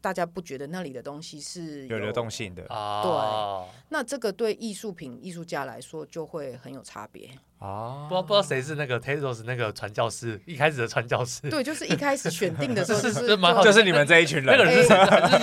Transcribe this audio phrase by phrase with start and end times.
[0.00, 3.02] 大家不觉得那里的东西是有，有流动性的啊。
[3.02, 7.30] 对，那这个对艺术品艺术家来说就会很有差别。
[7.58, 11.48] 啊，不知道不知道谁是那个 Tezos 那个传教士，一开始的传教士。
[11.50, 13.14] 对，就是一开始选定的时候， 就是
[13.64, 14.88] 就是你们这一群人，那个人是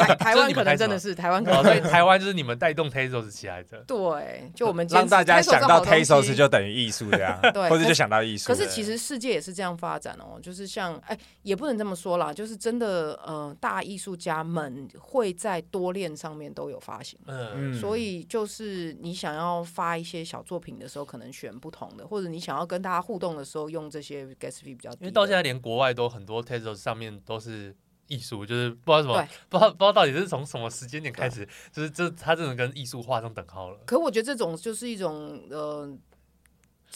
[0.06, 3.80] 台台湾可能真的是台湾，可能对台湾就是你们带动 Tezos 起来的。
[3.86, 8.48] 对，就我们让大家想到 Tezos 就等于艺术这样， 对，或者就想到艺术。
[8.48, 27.76] 可是其实世界也是这样发展哦，就是像哎，也不能这么说啦，就是真的呃，大艺术家们会在多链上面都有发行，嗯，所以就是你想要发一些小作品的时候，可能选不同的，或者你想要跟大家互动的时候用这些 gas fee 比较低，因为到现在连国外都很多 Tesla 上面都是
[28.08, 33.80] 艺术，就是不知道什么，不知道不知道到底是从什么时间点开始，就是这它这种跟艺术画上等号了。
[33.86, 35.98] 可我觉得这种就是一种呃。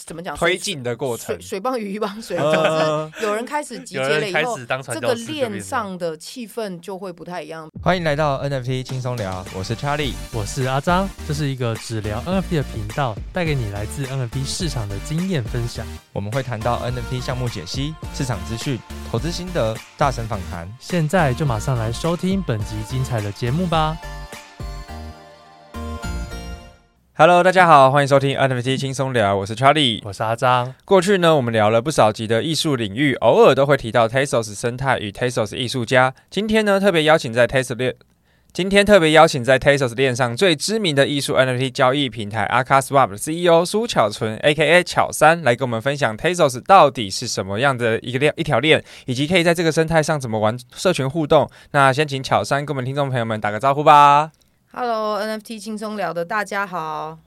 [0.05, 0.35] 怎么讲？
[0.35, 4.57] 推进的过程，水水帮鱼，鱼帮水， 就是有人开始集结了以后，
[4.94, 7.70] 这个链上的气氛就会不太一样。
[7.81, 15.85] 欢迎来到 NFT 轻松聊，我是 Charlie，我是阿张，这是一个只聊 NFT 的频道，带给你来自 NFT 市场的经验分享。
[16.13, 18.79] 我们会谈到 NFT 项目解析、市场资讯、
[19.12, 20.70] 投资心得、大神访谈。
[20.79, 23.98] 现在就马上来收听本集精彩的节目吧。
[27.21, 30.73] Hello，大家好，欢迎收听 NFT 轻松聊，我是 Charlie，我是阿张。
[30.85, 36.13] 过去呢，我们聊了不少集的艺术领域，偶尔都会提到 Tezos 生态与 Tezos 艺术家。
[36.29, 37.93] 今天呢，特别邀请在 Tezos 链，
[38.53, 44.81] 今天特别邀请在 Tezos 链上最知名的艺术 NFT 交易平台 akaSwap 的 CEO 苏巧纯 （A.K.A.
[44.81, 51.49] 巧三）来跟我们分享 Tezos 到底是什么样的一个链、一条链，以及可以在这个生态上怎么玩社群互动。
[51.71, 54.31] 那先请巧三跟我们听众朋友们打个招呼吧。
[54.71, 57.17] Hello，NFT 轻松聊的大家好。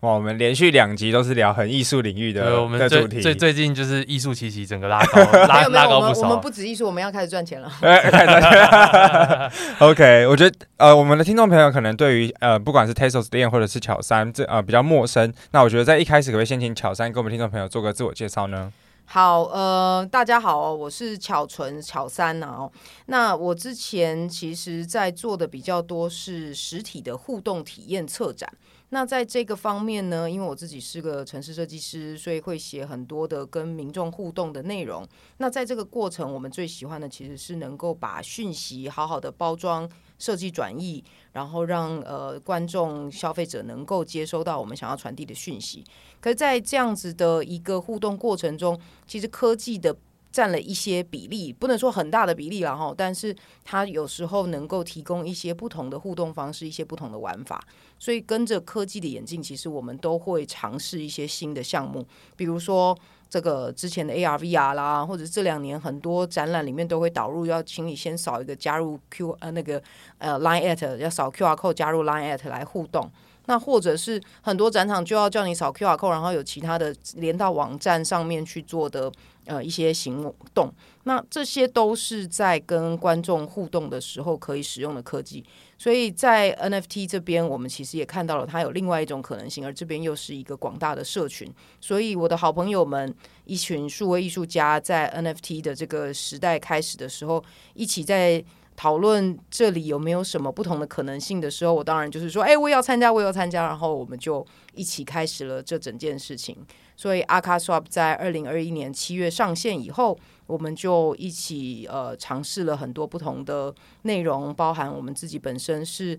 [0.00, 3.20] 哇，我们连续两集都是聊很艺术领域的对我们最主题。
[3.20, 6.22] 最最近就是艺术气息整个拉高， 拉拉高不少。
[6.22, 7.70] 我们不止艺术，我们要开始赚钱了。
[7.78, 9.50] 开始赚钱。
[9.86, 15.30] OK，我觉得呃，我们的听众朋友可能对于呃，不管是 Tesos 店或者是巧三这呃比较陌生。
[15.50, 18.72] 那我觉得在一开始可不可以先请巧三给我们听众朋友做个自我介绍呢？
[19.10, 22.70] 好，呃，大家好，我是巧纯巧三哦。
[23.06, 28.52] 那我之前其实在做的比较多是实体的互动体验策展。
[28.90, 35.08] 那在这个方面呢，因为我自己是个城市设计师，所以会写很多的跟民众互动的内容。
[35.38, 41.02] 那在这个过程，我们最喜欢的其实是能够把讯息好好的包装、设计转译，
[41.32, 45.84] 然后让呃观众、消费者能够接收到我们想要传递的讯息。
[46.20, 49.96] 可是，在这样子的一个互动过程中，其实科技的
[50.30, 53.34] 占了一些比例，不能说很大的比例了哈，但是
[53.64, 57.64] 它有时候能够提供一些不同的互动方式，一些不同的玩法。
[57.98, 62.96] 所以跟着科技的演进，其实我们都会尝试一些新的项目，比如说
[63.28, 69.82] 这个之前的 AR、VR 啦，或者这两年很多展览里面都会导入，要请你先扫一个加入 Q 呃那个
[70.18, 73.10] 呃 Line at 要扫 QR code 加入 Line at 来互动。
[73.46, 79.10] 那或者是很多展场就要叫你扫 QR code，然后有其他的连到网站上面去做的
[79.46, 80.70] 呃一些行动，
[81.04, 85.42] 那这些都是在跟观众互动的时候可以使用的科技。
[85.78, 91.48] 所以在 NFT 这边，我们其实也看到了它有另外一种可能性，而这边又是一个广大的社群。
[91.80, 97.42] 所以我的好朋友们，一群数位艺术家，在 NFT 的这个时代开始的时候，
[97.74, 98.44] 一起在。
[98.80, 106.56] 讨论这里有没有什么不同的可能性的时候，我当然就是说，哎，我也要参加，我也要参加，然后我们就一起开始了这整件事情。
[106.98, 113.72] 所以，akaSwap 在二零二一年七月上线以后，我们就一起呃尝试了很多不同的
[114.02, 116.18] 内容，包含我们自己本身是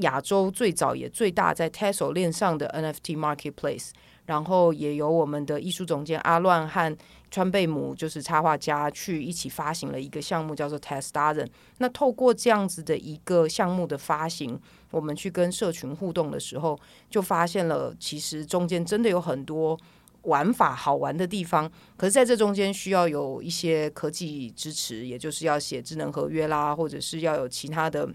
[0.00, 3.92] 亚洲最早也最大在 Tezos 链上的 NFT Marketplace，
[4.26, 6.94] 然后也由我们的艺术总监阿乱和。
[7.32, 11.46] 川贝姆就是插画家，去一起发行了一个项目，叫做 TezDozen。
[11.78, 14.60] 那透过这样子的一个项目的发行，
[14.90, 16.76] 我们去跟社群互动的时候，
[17.08, 19.78] 就发现了其实中间真的有很多
[20.22, 21.70] 玩法好玩的地方。
[21.96, 28.08] 可是在这中间需要有一些科技支持，也就是要写智能合约啦，或者是要有其他的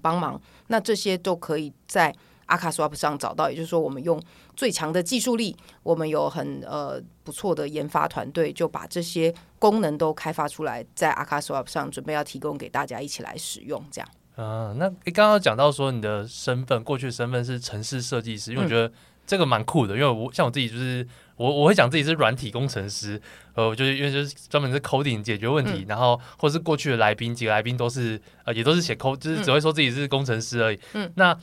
[0.00, 0.40] 帮忙。
[0.68, 2.14] 那这些都可以在
[2.48, 4.20] akaSwap 上找到，也就是说，我们用
[4.54, 13.82] 最强的技术力，我们有很呃不错的研发团队，就把这些功能都开发出来，在 akaSwap 上准备要提供给大家一起来使用。
[13.90, 18.92] 这样，啊，那你刚刚讲到说你的身份，过去的身份是城市设计师，因为我觉得
[19.26, 21.06] 这个蛮酷的，因为我像我自己就是
[21.36, 23.20] 我我会讲自己是软体工程师，
[23.54, 30.78] 呃，就是因为就是专门是 coding 解决问题，嗯、然后或是过去的来宾几个来宾都是呃也都是写 code，就是只会说自己是工程师而已。
[30.94, 31.36] 嗯，那。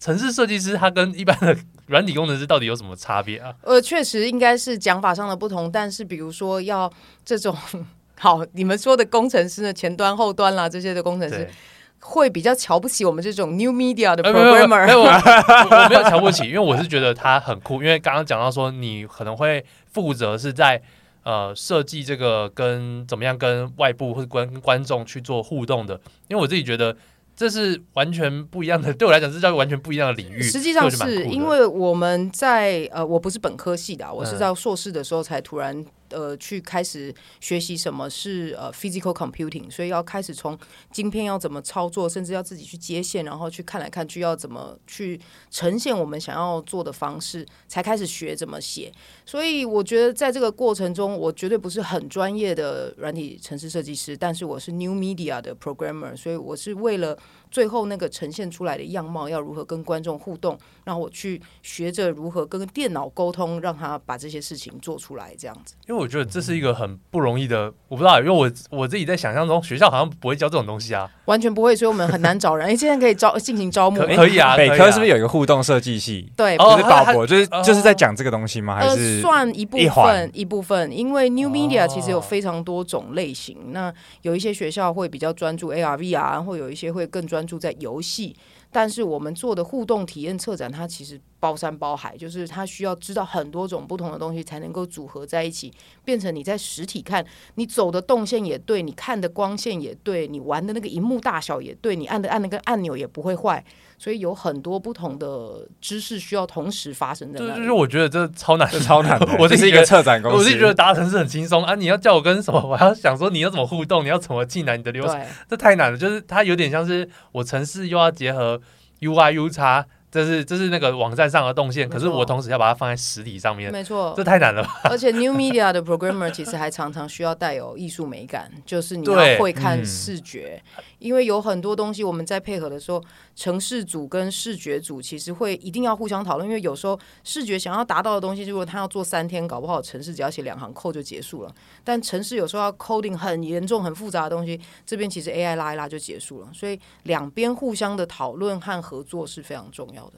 [0.00, 1.58] 城市设计师他跟一般的
[1.88, 3.52] 软体工程师到底有什么差别啊？
[3.62, 6.88] 呃，确实应该是讲法上的不同，但是比如说要
[7.24, 7.52] 这种
[8.16, 11.50] 好，你们说的工程师呢，前端后端啦这些的工程师，
[12.00, 14.86] 会比较瞧不起我们这种 new media 的 programmer。
[14.86, 17.82] 没有 我没有瞧不起，因为我是觉得他很酷。
[17.82, 20.80] 因为刚刚讲到说，你可能会负责是在
[21.24, 26.00] 呃设计这个跟怎么样跟外部或者观观众去做互动的。
[26.28, 26.96] 因为我自己觉得
[27.36, 30.42] 这是完全不一样的，对我来讲这叫完全不一样的领域。
[30.42, 35.84] 实际上是因为我们在呃，我不是本科系的，我是在硕士的时候才突然。
[36.10, 40.58] 呃，去开始学习什么是呃 physical computing，所以要开始从
[40.90, 45.20] 晶片要怎么操作，甚至要自己去接线，然后去看来看去要怎么去
[45.50, 48.92] 呈现我们想要做的方式，才开始学怎么写。
[49.26, 57.18] 所以我觉得在这个过程中，我绝对不是很专业的软体程式设计师，但是我是 new media 的 programmer，所以我是为了
[57.50, 65.74] 最后那个呈现出来的样貌要如何跟观众互动，让我去学着如何跟电脑沟通，让他把这些事情做出来，这样子。
[65.98, 72.68] 我觉得这是一个很不容易的，我不知道，因为我我自己在想象中，学校好像不会教这种东西啊，完全不会，所以我们很难找人。
[72.68, 74.56] 哎，现在可以招进行招募， 可以啊。
[74.56, 76.30] 北科是不是有一个互动设计系？
[76.36, 78.76] 对，就是宝博，就是就是在讲这个东西吗？
[78.76, 80.96] 还是算一部分一部分？
[80.96, 83.92] 因为 New Media 其实有非常多种类型，那
[84.22, 88.36] 有一些学校会比较专注 AR、VR，或有一些会更专注在游戏。
[88.70, 95.72] 但是我们做的互动体验策展，它其实包山包海，就是它需要知道很多种不同的东西，才能够组合在一起，
[96.04, 97.24] 变成你在实体看，
[97.54, 103.64] 你走的动线也对，你看的光线也对，你玩的那个荧幕大小也对，你按的按那个按钮也不会坏，
[103.98, 107.56] 所以有很多不同的知识需要同时发生在那里。
[107.58, 111.74] 就是我觉得这超难， 超难我这是一个策展公司，我是觉得达成是很轻松啊。
[111.74, 115.96] 你要叫我跟什么，我要想说你要怎么互动，你要怎么进来你的流程，这太难了。
[115.96, 118.60] 就是它有点像是我城市又要结合。
[119.00, 119.60] U I U X，
[120.10, 124.80] 这是这是那个网站上的动线，可是我同时要把它放在实体上面，没错，这太难了吧？
[124.84, 130.62] 而且 New Media 的 Programmer 其实还常常需要带有艺术美感，就是你要会看视觉。
[130.98, 133.02] 因为有很多东西我们在配合的时候，
[133.40, 136.48] 程式组跟视觉组其实会一定要互相讨论。
[136.48, 141.54] 因为有时候视觉想要达到的东西，如果他要做三天，搞不好城市只要写两行 code 就结束了。
[141.84, 146.48] 但城市有时候要 coding 很严重、很复杂的东西，这边其实 AI 拉一拉就结束了。
[146.52, 150.14] 所以两边互相的讨论和合作是非常重要的。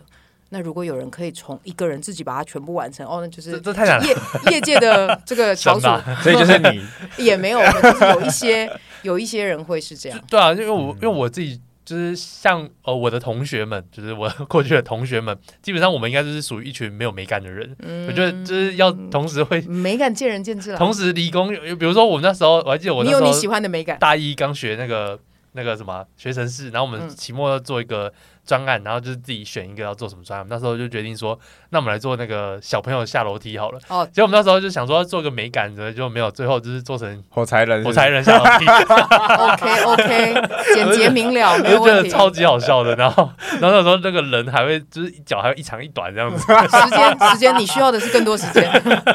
[0.53, 4.05] 那如果有人可以从一个人自己把它全部完成，哦，那就是这，太难了。
[4.07, 4.17] 业
[4.51, 5.87] 业界的 这个翘楚，
[6.23, 6.83] 所以就是你
[7.23, 8.81] 也没有，就是有一些。
[9.03, 11.59] 有一些人会是这样，对啊，因为我因为我自己
[11.91, 17.75] 就是像呃我的同学们，就是我 过去的同学们，基本上我们应该就是属于一群没有美感的人。
[17.81, 20.79] 嗯，我觉得就是要同时会美感见仁见智了。
[20.79, 25.19] 同时理工，比如说我们那时候，我还记得我那时候你有你喜欢的美感，大一刚学那个
[25.55, 28.13] 那个什么学程式，然后我们期末要做一个。
[28.51, 30.45] 专案，然后就是自己选一个要做什么专案。
[30.51, 31.39] 那时候就决定说，
[31.69, 33.79] 那我们来做那个小朋友下楼梯好了。
[33.87, 38.67] 哦，结果我们那时候就想说做个美感的，就没有，最后就是做成火柴人，火柴人下楼梯。
[39.39, 41.99] OK OK，简洁明了，没有问题。
[42.01, 42.97] 我就觉得超级好笑的。
[42.97, 43.31] 然后，
[43.61, 46.39] 然后那时候那个人还会就是脚还会一长一短这样子。
[46.41, 48.69] 时 间时间，你需要的是更多时间。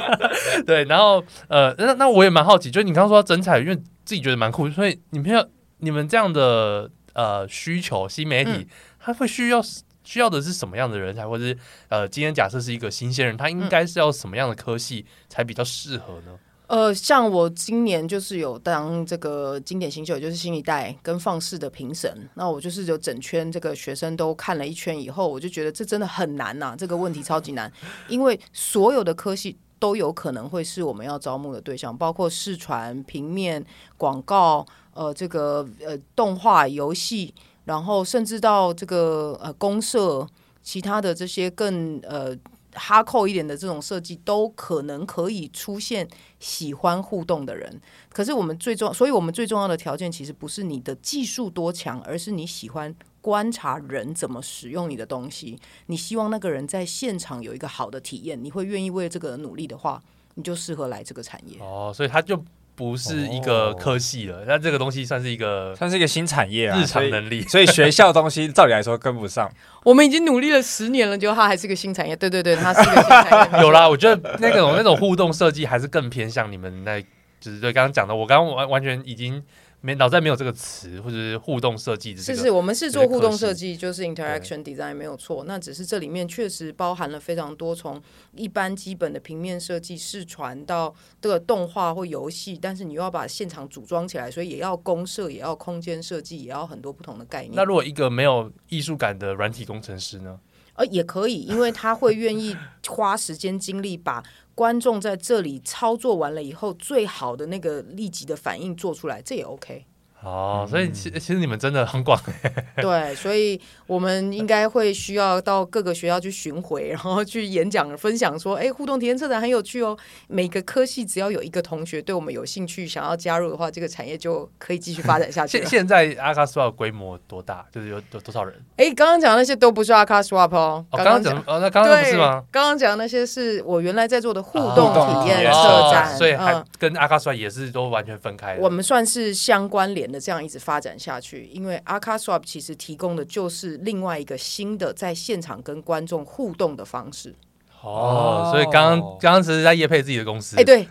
[0.65, 5.45] 对，然后呃，那那我也蛮好奇，就是你刚刚说整彩，因为自己觉得蛮酷，所以你们要
[5.79, 8.51] 你们这样的呃需求，新媒体。
[8.51, 8.67] 嗯
[9.05, 9.61] 他会需要
[10.03, 11.57] 需要的是什么样的人才，或者是
[11.89, 16.39] 呃，今天假设是一个新鲜人，他应该是要什么样的科系才比较适合呢？
[16.65, 27.71] 呃，像我今年就是有当这个经典新秀，也就是新一代跟放肆的评审，那我就是有整圈这个学生都看了一圈以后，我就觉得这真的很难呐、啊，这个问题超级难，
[28.09, 33.63] 因为所有的科系都有可能会是我们要招募的对象，包括视传、平面、
[33.97, 34.65] 广告，
[34.95, 37.31] 呃，这个呃动画、游戏。
[37.65, 40.27] 然后甚至到这个呃公社，
[40.63, 42.35] 其他的这些更呃
[42.73, 46.07] 哈扣一点的这种设计，都可能可以出现
[46.39, 47.81] 喜欢互动的人。
[48.11, 55.59] 可是我们最重，所以我们最重要的条件其实不是你的技术多强，而是你喜欢观察人怎么使用你的东西。
[55.87, 60.01] 你希望那个人在现场有一个好的体验，你会愿意为这个努力的话，
[60.35, 61.57] 你就适合来这个产业。
[61.59, 62.43] 哦，所以他就。
[62.75, 69.49] 不是一个科系了，那、哦、这个东西算是一个算是一个新产业啊，日常能力，所以，所以学校东西 照理来说跟不上。
[69.83, 72.15] 我们已经努力了十年了，就它还是个新产业。
[72.15, 73.59] 对对对，它是个新产业。
[73.63, 76.99] 有啦，我觉得那种那种互动设计还是更偏向你们那，
[77.39, 79.41] 就是对刚刚讲的，我刚刚完完全已经。
[79.85, 82.19] 没脑袋没有这个词，或者是互动设计的。
[82.19, 85.43] 是是，我们是做互动设计，就是 interaction design 没有错。
[85.45, 88.01] 那只是这里面确实包含了非常多，从
[88.33, 97.53] 一般基本的平面设计、视传到这个动画或游戏，但是你又要把现场组装起来，所以也要公设，也要空间设计，也要很多不同的概念。
[97.53, 100.39] 那如果一个没有艺术感的软体工程师呢？
[100.73, 104.23] 呃，也可以，因为他会愿意花时间精力把。
[104.55, 109.85] 观众在这里操作完了以后，最好的那个立即的反应做出来，这也 OK。
[110.25, 112.19] 哦，所以其其实你们真的很广。
[112.81, 119.95] 对，所以我们应该会需要到各个学校去巡回，然后去演讲分享，说，哎，互动体验策展很有趣哦。
[120.27, 125.59] 每个科系只要有一个同学对我们有兴趣，想要加入的话，这个产业就可以继续发展下去。
[125.59, 127.63] 现 现在阿卡 swap 规模多大？
[127.71, 128.55] 就是有有多少人？
[128.77, 130.83] 哎，刚刚讲的那些都不是阿卡 swap 哦。
[130.91, 132.43] 刚刚讲哦，那刚刚不是吗？
[132.51, 134.91] 刚刚讲的那些是我原来在做的互动
[135.23, 138.61] 体验策展，所以还跟阿卡 swap 也是都完全分开的。
[138.61, 140.95] 我们算是相关联的，这样一直发展。
[140.97, 147.35] 下去，因为 Arcaswap 其实提供的就是另外一个新的在现场跟观众互动的方式。
[147.81, 150.55] 哦，所以刚刚刚刚只是在业配自己的公司。
[150.57, 150.87] 哎，对，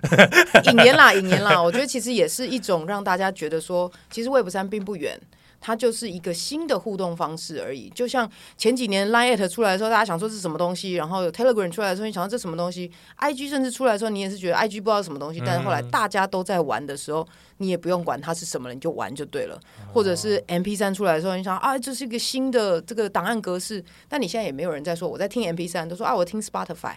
[0.71, 5.19] 引言啦，引言啦，我觉得其实也是一种让大家觉得说，其实 Web 三并不远。
[5.66, 19.59] 它就是一个新的互动方式而已，就像前几年 Line@ 出来的时候，大家想说是什么东西，然后有 Telegram 出来的时候，你想到这什么东西，IG 甚至出来的时候，你也是觉得 IG 不知道什么东西，但是后来大家都在玩的时候，你也不用管它是什么了，你就玩就对了。
[19.90, 26.97] 或者是 MP3 出来的时候，你想啊，这是一个新的这个档案格式，但你现在也没有人在说我在听 MP3，都说啊我听 Spotify，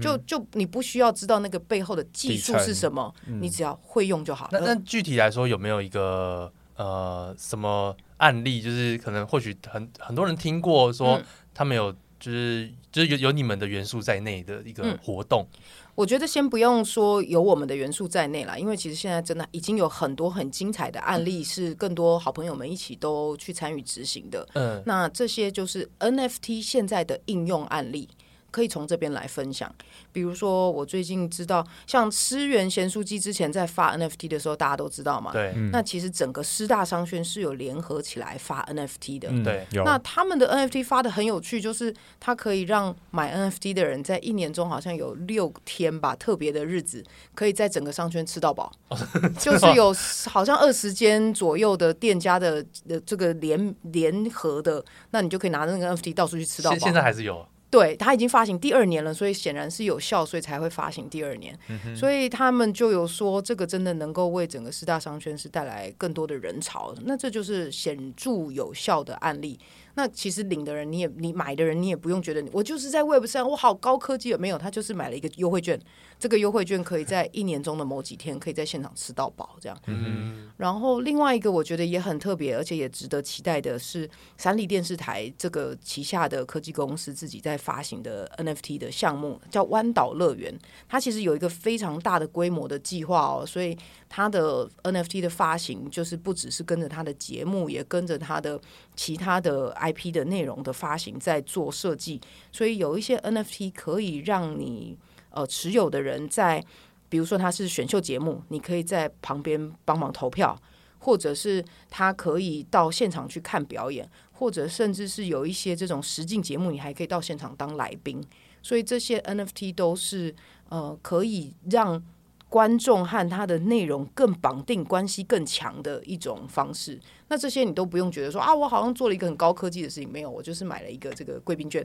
[0.00, 4.48] 就就你不需要知道那个背后的技术是什么，你只要会用就好。
[4.52, 7.94] 那那具体来说有没有一个呃什么？
[8.18, 11.20] 案例就是可能或许很很多人听过说
[11.54, 15.46] 他们有就是就是有有你们的元素在内的一个活动。
[15.94, 24.46] 我觉得先不用说有我们的元素在内啦，因为其实现在真的已经有很多很精彩的案例是更多好朋友们一起都去参与执行的。
[24.52, 28.08] 嗯，那这些就是 NFT 现在的应用案例。
[28.50, 29.70] 可以从这边来分享，
[30.12, 35.30] 比如说我最近知道，像思源咸酥鸡之前在发 NFT 的时候，大家都知道嘛。
[35.32, 35.52] 对。
[35.70, 39.28] 那其实整个师大商圈是有联合起来发 NFT 的。
[39.44, 39.66] 对。
[39.84, 48.72] 那他们的 NFT 发的很有趣，就是它可以让买 NFT 的人在一年中好像有六天吧，特别的日子，可以在整个商圈吃到饱。
[49.38, 49.94] 就是有
[50.30, 56.78] 好像二十间左右的店家的的这个联联合的，那你就可以拿着那个 NFT 到处去吃到饱。
[56.78, 57.46] 现在还是有。
[57.68, 61.58] 对，它已经发行第二年了，所以显然是有效，所以才会发行第二年。
[61.68, 66.94] 嗯、所以他们就有说，这个真的能够为整个四大商圈是带来更多的人潮。
[67.04, 69.58] 那这就是显著有效的案例。
[69.94, 74.56] 那其实领的人，你也你买的人，你也不用觉得我就是在 Web 上，我好高科技有没有？
[74.56, 75.80] 他就是买了一个优惠券，
[76.18, 79.78] 这个优惠券可以在一年中的某几天可以在现场吃到饱，这样。
[79.86, 80.50] 嗯。
[80.56, 90.52] 然后另外一个我觉得也很特别，而且也值得期待的是，三立电视台这个旗下的科技公司自己在发行的 NFT 的项目叫湾岛乐园，
[90.88, 93.76] 它其实有一个非常大的规模的计划哦，所以
[94.08, 98.60] 它的 NFT 的发行就是不只是跟着它的节目，也跟着它的
[98.96, 99.74] 其他的。
[99.76, 102.20] IP 的内容的发行在做设计，
[102.50, 104.96] 所以有一些 NFT 可以让你
[105.36, 106.60] 呃持有的人在，
[107.08, 110.58] 比如说他是选秀节目，你可以在旁边帮忙投票，
[110.98, 118.20] 或者是他可以到现场去看表演，或者甚至是有一些这种实境节目，你还可以到现场当来宾。
[118.62, 120.34] 所以这些 NFT 都是
[120.70, 122.02] 呃可以让。
[122.48, 131.84] 观众和他的内容更绑定关系更强的一种方式，那这些你都不用觉得说啊，我好像做了一个很高科技的事情，没有，我就是买了一个这个贵宾券，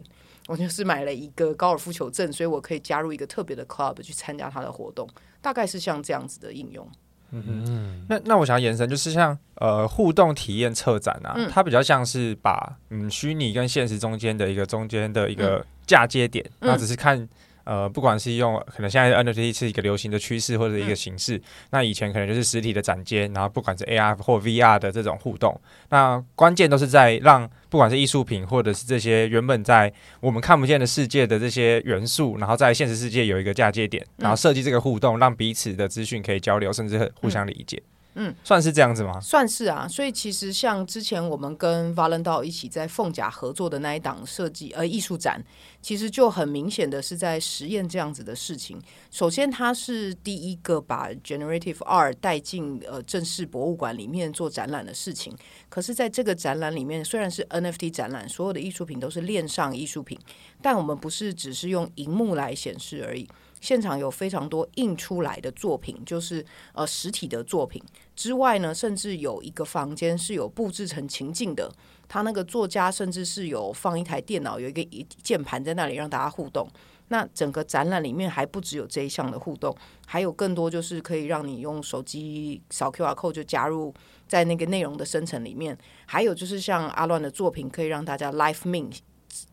[0.51, 5.07] 我就是买了一个高尔夫球证，所以我可以加入一个特别的 club 去参加他的活动，
[5.41, 6.85] 大概是像这样子的应用。
[7.31, 17.29] 嗯哼，那那我想要延伸，就是像呃互动体验策展啊，嗯、它比较像是把嗯虚拟跟现实中间的一个中间的一个嫁接点，那、嗯、只是看。
[17.63, 21.41] 呃，不管是用可能现在 NFT 是一个流行的趋势或者一个形式，嗯、
[21.71, 37.77] 那以前可能就是实体的展间，然后不管是 AR 或 VR 的这种互动，那关键都是在让不管是艺术品或者是这些原本在我们看不见的世界的这些元素，然后在现实世界有一个嫁接点，然后设计这个互动，让彼此的资讯可以交流，甚至互相理解。
[37.77, 39.19] 嗯嗯，算是这样子吗？
[39.21, 45.41] 算是啊，所以其实像之前我们跟 Valendal 一起在凤甲合作的那一档设计呃艺术展，
[45.81, 48.77] 其实就很明显的是在实验这样子的事情。
[49.09, 55.33] 首先，它是第一个把 Generative Art 带进呃正式博物馆里面做展览的事情。
[55.69, 60.19] 可是，在这个展览里面，虽然是 NFT 展览，所有的艺术品都是链上艺术品，
[60.61, 63.25] 但我们不是只是用荧幕来显示而已。
[63.61, 67.81] 现场有非常多印出来的作品，就是呃实体的作品
[68.15, 71.71] 之外呢，甚至有一个房间是有布置成情境的。
[72.09, 74.85] 他那个作家甚至是有放一台电脑，有一个
[75.23, 76.67] 键盘在那里让大家互动。
[77.07, 79.73] 那整个展览里面还不只有这一项的互动，
[80.05, 83.93] 还有更多就是可以让你用手机扫 QR code 就加入
[84.27, 85.77] 在那个内容的生成里面。
[86.05, 88.97] 还有就是像阿乱的作品，可以让大家 live mint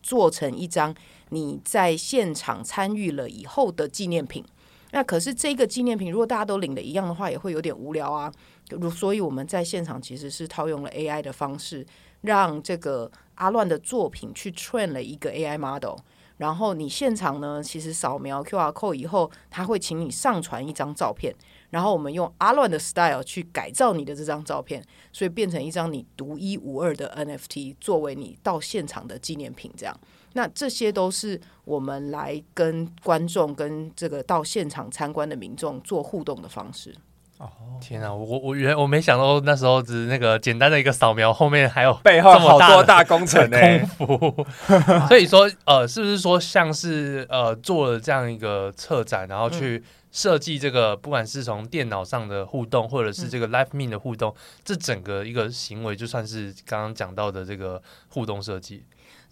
[0.03, 0.95] 做成一张。
[1.31, 4.43] 你在现场参与了以后的纪念品，
[4.93, 8.33] 那可是这个纪念品，如果大家都领的一样的话，也会有点无聊啊。
[8.71, 11.87] 如所以我们在现场其实是套用了 AI 的方式，
[12.23, 15.99] 让这个阿乱的作品去 train 了一个 AI model。
[16.39, 21.35] 然后你现场呢，其实扫描 QR code 以后，他会请你上传一张照片，
[21.71, 24.83] 然后我们用阿乱的 style 去改造你的这张照片，
[25.13, 29.71] 所以变成一张你独一无二的 NFT，作为你到现场的纪念品。
[29.77, 29.95] 这样，
[30.33, 36.95] 那这些都是我们来跟观众、跟这个到现场参观的民众做互动的方式。
[37.39, 37.47] 哦，
[37.81, 43.59] 天啊，我我原我没想到那时候只是那个简单的一个扫描，后面还有背后好多大工程呢。
[45.07, 49.81] 所以说，呃，是不是说像是呃做了这样一个策展，然后去
[50.19, 54.35] 设计这个，不管是从电脑上的互动，或者是这个 Live Meet 的互动，
[54.65, 58.83] 这整个一个行为，就算是刚刚讲到的这个互动设计。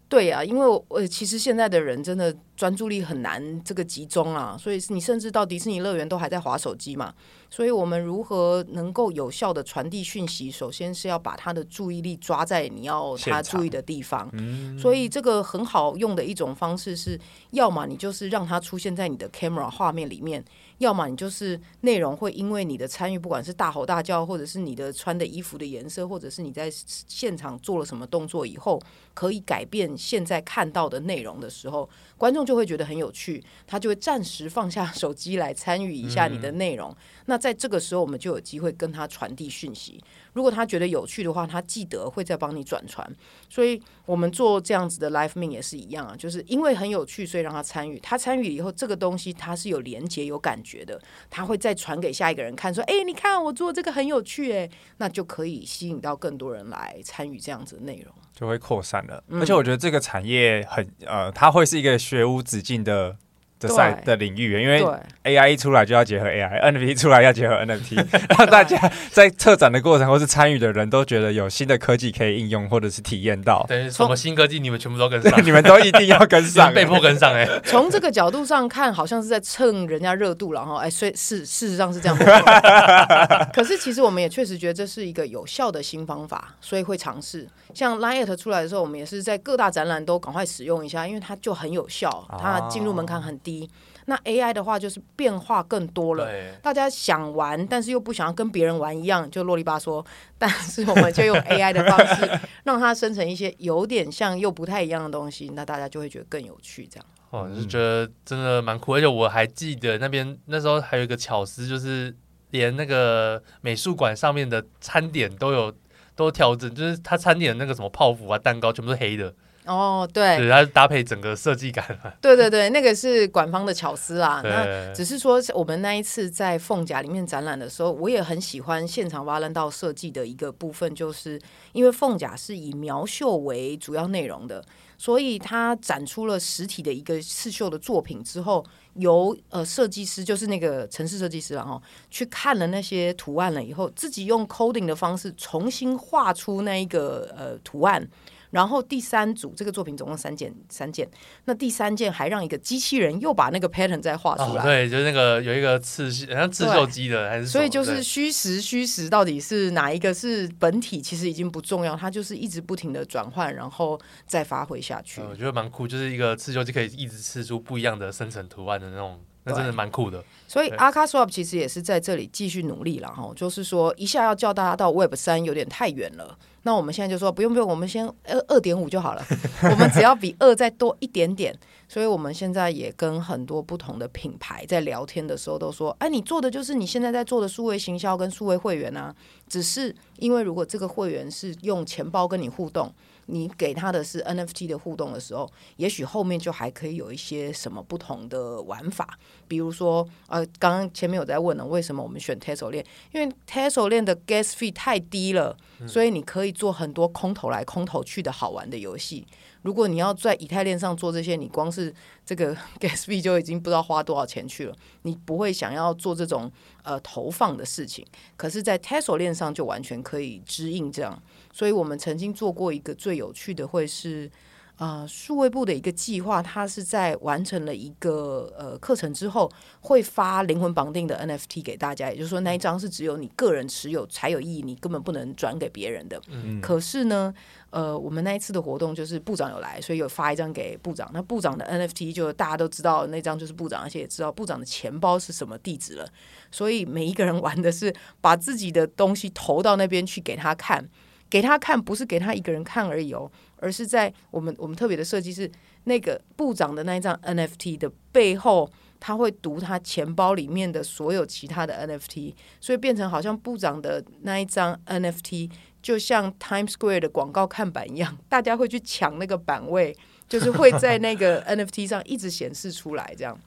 [0.09, 7.13] 对呀、啊，因为我其实现在的人真的专注力很难这个集中啊，所以你甚至到迪士尼乐园都还在划手机嘛。
[7.57, 10.51] 所以我们如何能够有效的传递讯息？
[10.51, 14.29] 首先是要把他的注意力抓在你要他注意的地方。
[14.35, 17.19] 嗯、所以这个很好用的一种方式是，
[17.53, 20.45] 要么你就是让他出现在你的 camera 画面里面。
[20.79, 28.79] 要么你就是内容会因为你的参与，不管是大吼大叫，或者是你的穿的衣服的颜色，或者是你在现场做了什么动作以后，
[29.15, 36.95] 可以改变现在看到的内容的时候，观众就会觉得很有趣，他就会暂时放下手机来参与一下你的内容。
[37.27, 40.03] 那在这个时候，我们就有机会跟他传递讯息。
[40.33, 43.07] 如果他觉得有趣的话，他记得会再帮你转传。
[43.49, 47.99] 所以我们做这样子的 Live Meme 也是一样啊，就是因为很有趣，所以让他参与。
[48.01, 59.25] 他参与以后，这个东西他是有连接、有感觉的，他会再传给下一个人看，说：“哎，你看我做这个很有趣，哎，那就可以吸引到更多人来参与这样子的内容，就会扩散了。
[59.29, 63.17] 嗯、而且我觉得这个产业很呃，它会是一个学无止境的。
[63.59, 64.85] 的赛的领域，因为
[65.25, 68.07] AI 一出来就要结合 AI，NFT 出来要结合 NFT，
[68.39, 68.77] 让 大家
[69.11, 73.65] 在策展的过程或是参与的人都觉得有新的科技可以应用或者是体验到。
[73.69, 77.49] 对，什么新科技你们全部都跟上，你们都一定要跟上， 被迫跟上哎。
[77.65, 80.79] 从这个角度上看，好像是在蹭人家热度了哈。
[80.81, 82.17] 哎，所以事事实上是这样。
[83.53, 87.49] 可是其实我们也确实觉得这是一个有效的新方法，所以会尝试。
[87.75, 93.71] 像 Line@ 出来的时候，我们也是在各大展览都赶快使用一下，因为它就很有效，它进入门槛很低。
[94.09, 96.29] 那 AI 的话就是变化更多了，
[96.63, 100.05] 大家想玩，但是又不想要跟别人玩一样，就啰里吧嗦。
[100.39, 106.87] 但是我们就用 AI 的方式，让它生成一些有点像又不太一样的东西，那大家就会觉得更有趣。
[106.87, 112.15] 这样哦，就觉得真的蛮酷，而且我还记得那边那时候还有一个巧思，就是
[112.51, 115.75] 连那个美术馆上面的餐点都有
[116.15, 119.35] 都调整，就是它餐点的那个什么泡芙啊、蛋糕全部是黑的。
[119.67, 121.85] 哦，对，对，它搭配整个设计感。
[122.21, 124.41] 对对对，那个是馆方的巧思啊。
[124.45, 131.41] 那只是说，我们那一次在凤甲里面展览的时候，我也很喜欢现场挖人道设计的一个部分，就是
[131.73, 134.65] 因为凤甲是以苗绣为主要内容的，
[134.97, 148.09] 所以它展出了实体的一个刺绣的作品之后，由呃设计师，就是那个城市设计师然后去看了那些图案了以后，自己用 coding 的方式重新画出那一个呃图案。
[148.51, 151.09] 然后第三组这个作品总共三件，三件。
[151.45, 154.63] 那第三件还让一个机器人又把那个 pattern 再画出来。
[154.63, 157.47] 哦、对，就是那个有一个刺绣，好像刺绣机的还是。
[157.47, 165.21] 所以就是虚实虚实到底是哪一个是本体，其实已经不重要，它就是一直不停的转换，然后再发挥下去。
[165.21, 169.21] 我觉得蛮酷，就是一个刺绣机可以一直刺出不一样的生成图案的那种。
[169.49, 179.25] 那真的蛮酷的，所以 Arcaswap 其实也是在这里继续努力了哈，就是说一下要叫大家到 Web 三有点太远了，那我们现在就说不用不用，我们先二二点五就好了，
[179.63, 181.57] 我们只要比二再多一点点，
[181.89, 189.15] 所以我们现在也跟很多不同的品牌在聊天的时候都说，哎，你做的就是你现在在做的数位行销跟数位会员啊，
[189.49, 192.93] 只是因为如果这个会员是用钱包跟你互动。
[193.27, 202.85] 你给他的是 NFT 的互动的时候，也许后面就还可以有一些什么不同的玩法，比如说，呃，刚刚前面有在问了，为什么我们选 Tezos 链？
[203.13, 209.27] 因为 Tezos 链的 Gas Fee 太低了，所以你可以做很多空投来空投去的好玩的游戏。
[209.63, 211.93] 如果你要在以太链上做这些，你光是
[212.25, 216.49] 这个 Gas Fee 就已经不知道花多少钱去了，你不会想要做这种
[216.85, 218.07] 呃投放的事情。
[218.37, 221.21] 可是，在 Tezos 链上就完全可以支应这样。
[221.57, 224.31] 所以我们曾经做过一个最有趣的，会是
[224.77, 232.11] 呃，数位部的一个计划，它是在完成了一个呃课程之后，会发灵魂绑定的 NFT 给大家。
[232.11, 236.21] 也就是说，那一张是只有你个人持有才有意义，你根本不能转给别人的。
[236.29, 237.33] 嗯，可是呢，
[237.71, 241.11] 呃，我们那一次的活动就是部长有来，所以有发一张给部长。
[241.15, 246.07] 那部长的 NFT 就大家都知道，那张就是部长，而且也知道部长的钱包是什么地址了。
[246.51, 250.87] 所以每一个人玩的是把自己的东西投到那边去给他看，
[251.29, 253.31] 给他看不是给他一个人看而已哦。
[253.59, 255.51] 而是在我们我们特别的设计是
[255.85, 265.51] 那个部长的那一张 NFT 的背后，他会读他钱包里面的所有其他的 NFT，所以变成好像部长的那一张 NFT
[265.83, 269.97] 就像 Times Square 的广告看板一样，大家会去抢那个版位，
[270.29, 273.39] 就是会在那个 NFT 上一直显示出来这样。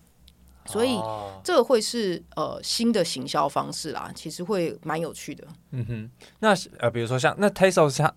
[0.72, 1.00] 所以
[1.44, 5.44] 这个会是呃新的行销方式啦，其实会蛮有趣的。
[5.72, 7.68] 嗯哼，那呃，比如说像那它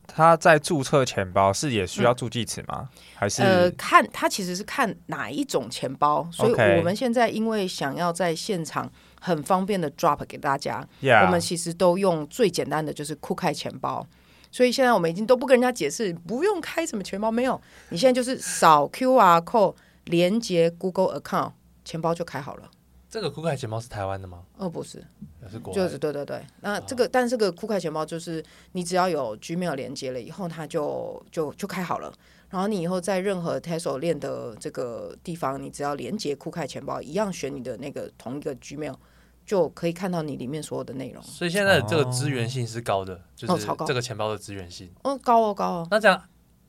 [0.07, 2.91] 它在注册钱包是也需要助记词吗？
[2.93, 10.87] 嗯、还是呃看它其实是看哪一种钱包，所以我们现在因为想要在现场很方便的 drop 给大家.
[11.25, 14.07] 我们其实都用最简单的就是酷开钱包，
[14.51, 21.53] 所以现在我们已经都不跟人家解释不用开什么钱包，没有，你现在就是扫 QR code 连接 Google account。
[21.85, 22.71] 钱包就开好了。
[23.09, 24.43] 这个酷开钱包是台湾的吗？
[24.57, 25.05] 哦，不是，
[25.51, 26.43] 是国就是对对对。
[26.63, 28.43] 那这个，哦、但这个酷开钱包就是
[28.73, 32.11] 你只要有 Gmail 连接了以后，它就就就开好了。
[32.49, 38.97] 然后你以后在任何 Tesla 链的这个地方，你只要连接酷开钱包，一样选你的那个同一个 Gmail，
[39.45, 41.23] 就可以看到你里面所有的内容。
[41.23, 44.91] 所以现在这个资源性是高的，哦、就是这个钱包的资源性。
[45.05, 45.89] 哦，高哦，高哦。
[45.91, 46.23] 那这样。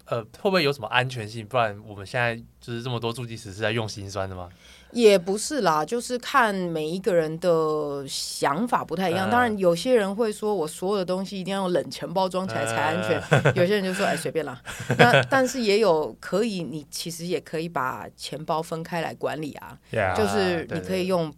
[0.05, 1.47] 呃，会不会有什么安全性？
[1.47, 4.49] 不然我们现在就是这么多助记词是在用心酸的吗？
[4.93, 9.25] 也不是啦，就是看每一个人的想法不太一样。
[9.25, 13.19] 呃、当然，有些人会说我所有的东西一定要用冷钱包装起来才安全。
[13.29, 14.61] 呃、 有些人就说哎，随便啦。
[14.97, 19.77] 那但是也有可以，你其实也可以把钱包分开来管理啊。
[20.15, 21.33] 就是你可以用。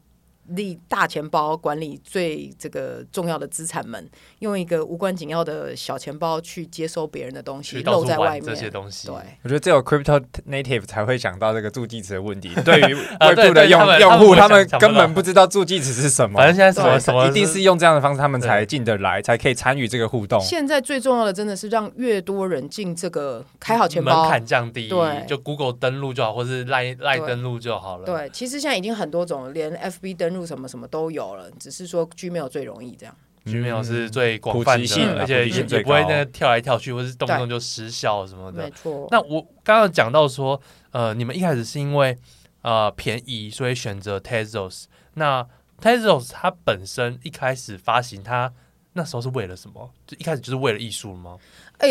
[0.49, 9.07] 立大钱包管理最这个重要的资产们，用一个无关紧要的小钱包去接收别人的东西，露在外面这些东西。
[9.07, 12.49] 对，我觉得只有 crypto native 才会想到这个助记词的问题。
[12.63, 16.37] 对于 外部的用用户，他们根本不知道助记词是什么。
[16.37, 20.39] 反正现在什么什么，一定是用这样的方式，他们才进得来，才可以参与这个互动。
[20.41, 24.87] 现在最重要的真的是让越多人进这个开好钱包，门槛降低。
[24.87, 28.05] 对，就 Google 登录就好，或是 Line Line 登录就好了。
[28.05, 33.15] 对，其实现在已经很多种，连 FB 登录什么什么都有了，只是说 Gmail 最容易这样。
[33.45, 38.63] Gmail 是最广泛的，而且也也不会那个跳来跳去，或是动不动就失效什么的。
[38.63, 39.07] 没错。
[39.11, 42.17] 那我刚刚讲到说，呃，你们一开始是因为
[42.63, 44.85] 呃便宜，所以选择 Tezos。
[45.13, 45.47] 那
[45.79, 48.51] Tezos 它本身一开始发行，它
[48.93, 49.91] 那时候是为了什么？
[50.07, 51.37] 就一开始就是为了艺术吗？
[51.77, 51.89] 哎，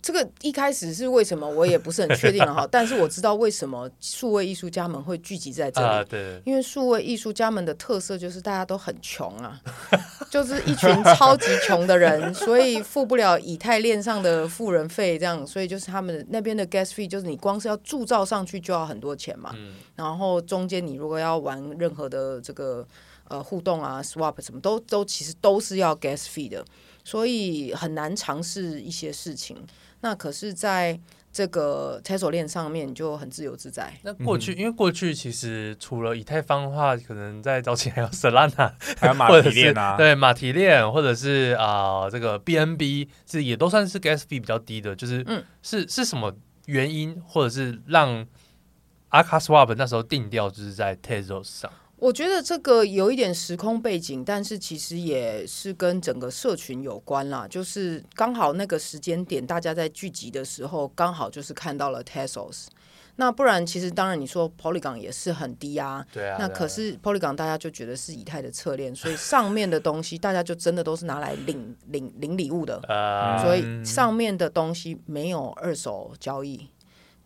[0.00, 2.66] 这个一开始是为什么，我也不是很确定了哈。
[2.70, 5.86] 但是我知道为什么数位艺术家们会聚集在这里。
[5.86, 9.60] 啊、对，因为数位艺术家们的特色就是大家都很穷啊，
[10.30, 19.52] 就是一群超级穷的人，所以付不了以太链上的富人费，这样，所以就是他们那边的 gas fee，就是你光是要铸造上去就要很多钱嘛。
[19.56, 22.86] 嗯、然后中间你如果要玩任何的这个
[23.28, 26.64] 呃互动啊，swap 什么都都其实都是要 gas fee 的。
[27.04, 29.56] 所以很难尝试一些事情。
[30.02, 30.98] 那可是，在
[31.32, 33.92] 这个 Tezos 链上面就很自由自在。
[34.02, 44.96] 那过去，因为过去其实除了以太坊的话，可能在早期还有 Solana，还有马蹄链啊，对马蹄链，或者是啊、呃、这个 BNB，是也都算是 gas fee 比较低的。
[44.96, 46.34] 就是，嗯，是是什么
[46.64, 48.26] 原因，或者是让
[49.10, 51.70] akaSwap 那时候定调就是在 Tezos 上？
[52.00, 57.46] 我觉得这个有一点时空背景，但是其实也是跟整个社群有关啦。
[57.48, 62.68] 就是刚好那个时间点，大家在聚集的时候，刚好就是看到了 Tesos。
[63.16, 66.02] 那不然，其实当然你说 Polygon 也是很低啊。
[66.10, 66.38] 对啊。
[66.40, 72.80] 那可是 Polygon 大家就觉得是以太的侧链，所以上面的东西大家就真的都是拿来领领领礼物的。
[72.88, 76.66] Uh, 所以上面的东西没有二手交易。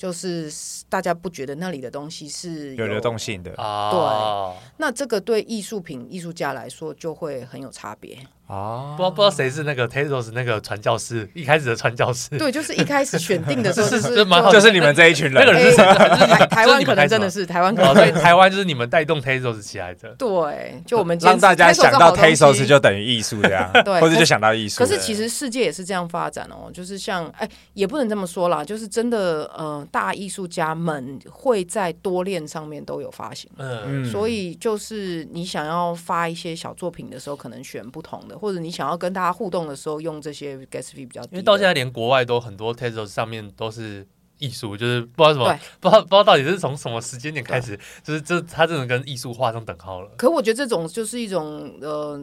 [0.04, 0.52] 就是
[0.90, 3.90] 大家不觉得那里的东西是有，有流动性的啊？
[3.90, 8.18] 对，那这个对艺术品艺术家来说就会很有差别。
[8.46, 12.36] 哦，不知道不知道谁是那个 Tezos 那个传教士，一开始的传教士。
[12.36, 15.34] 对，就是一开始选定的时候， 就是就是你们这一群人。
[15.34, 15.76] 那个人是
[16.48, 20.10] 台湾，可能真的是台湾，所以台湾就是你们带动 Tezos 起来的。
[20.18, 24.78] 对，就我们让大家想到 Tezos 就等于艺术这样， 对，或者就想到艺术。
[24.78, 38.33] 可是其实世界也是这样发展哦，就是像哎，也不能这么说啦，就是真的呃，大艺术家们会在多链上面都有发行，嗯，所以就是你想要发一些小作品的时候，可能选不同的。
[38.38, 44.06] 或者你想要跟大家互动的时候，用这些 gas fee 比较低，因为到现在连国外都很多 Tezos 上面都是
[44.38, 50.10] 艺术，就是不知道什么， 不知道不知道到底是从什么时间点开始，就是这他这种跟艺术画上等号了。
[50.16, 52.20] 可我觉得这种就是一种呃，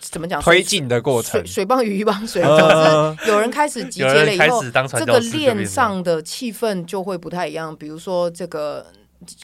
[0.00, 0.40] 怎么讲？
[0.42, 7.76] 推进的过程，水水帮鱼，鱼帮水，就是有人开始集结了以后，这个链上的气氛就会不太一样。
[7.76, 8.86] 比如说这个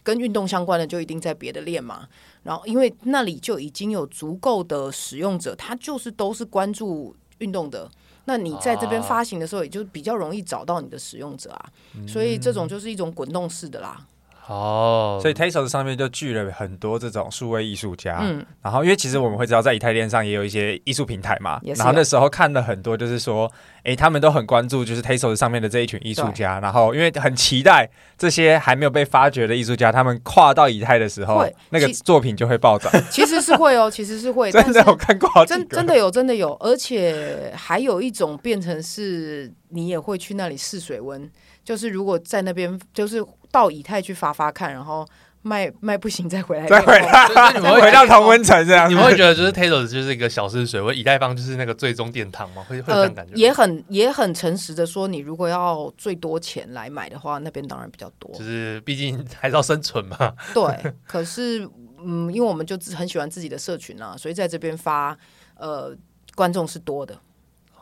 [0.02, 2.08] 跟运动相关的，就一定在别的链嘛。
[2.42, 7.90] 然后因为那里就已经有足够的使用者，他就是都是关注运动的。
[8.24, 11.72] 那你在这边发行的时候，也就比较容易找到你的使用者啊，
[12.06, 14.06] 所以这种就是一种滚动式的啦。
[14.48, 18.18] 哦，所以 Tezos 上面就聚了很多这种数位艺术家。
[18.22, 21.60] 嗯，然后因为其实我们会知道，在以太链上也有一些艺术平台嘛。
[21.76, 23.50] 然后那时候看了很多，就是说，
[23.84, 26.58] 哎，他们都很关注，就是 Tezos 上面的这一群艺术家。
[26.60, 32.90] 然后因为很期待这些还没有被发掘的艺术家，他们跨到以太的时候，那个作品就会暴涨。
[33.12, 34.50] 其实是会哦，其实是会。
[34.52, 35.44] 真的有看过？
[35.44, 36.54] 真真的有，真的有。
[36.54, 41.30] 而且还有一种变成是，你也会去那里试水温。
[41.62, 45.06] 就是如果在那边，就是到以太去发发看，然后
[45.42, 48.90] 卖 卖不行再回来，再回来，你们会 回到同温层这样。
[48.90, 52.64] 你们会觉得就是 Tezos 就是一个小试水温，以太坊就是那个最终殿堂吗？
[52.68, 53.34] 会会这样感觉？
[53.34, 58.32] 也很也很诚实的说，你如果要最多钱来买的话，那边当然比较多。
[58.34, 60.34] 就是毕竟还是要生存嘛。
[60.52, 61.68] 对，可是
[62.04, 65.16] 嗯，因为我们就很喜欢自己的社群啊，所以在这边发
[65.56, 65.96] 呃
[66.34, 67.16] 观众是多的。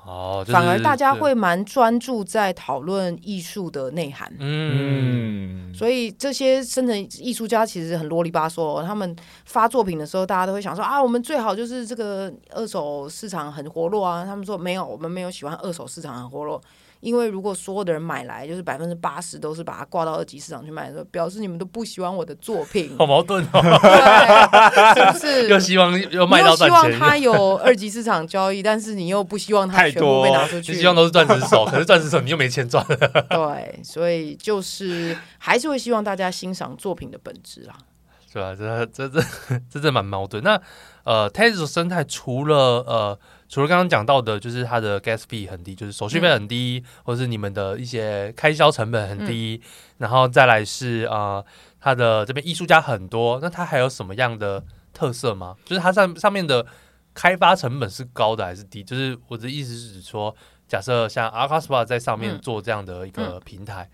[0.07, 8.81] 哦，就是、反而大家会蛮专注在讨论艺术的内涵，嗯，所以这些生成艺术家其实很啰里吧嗦。
[8.85, 14.25] 他们发作品的时候，大家都会想说啊，我们最好就是这个二手市场很活络啊。
[14.25, 16.63] 他们说没有，我们没有喜欢二手市场很活络。
[17.01, 23.61] 因为如果所有的人买来，就是百分之八十都是把它挂到二级市场去卖的时候，表示你们都不喜欢我的作品， 好矛盾哦。
[24.95, 25.49] 对，是不是？
[25.51, 32.85] 又希望又卖到赚钱，又希望它有二级市场交易，但是你又不希望它全部被拿出去，你希望都是钻石手，可是钻石手你又没钱赚。
[32.87, 37.75] 对，所以就是还是会希望大家欣赏作品的本质啦。
[38.33, 39.21] 对啊，这这这
[39.71, 40.43] 这这蛮矛盾。
[40.43, 40.61] 那
[41.05, 42.57] 呃，Tesla 生态除了
[42.87, 43.19] 呃。
[43.49, 51.47] 除了刚刚讲到的，就是它的 gas fee 很低，就是手续费很低，嗯、或者是你们的一些开销成本很低，嗯、然后再来是啊、呃，
[51.79, 55.55] 它的这边艺术家很多，那它还有什么样的特色吗？
[55.65, 56.67] 就是它上上面的
[57.15, 58.83] 开发成本是高的还是低？
[58.83, 60.35] 就是我的意思是指说，
[60.67, 63.89] 假设像 Arcaspar 在上面做这样的一个平台，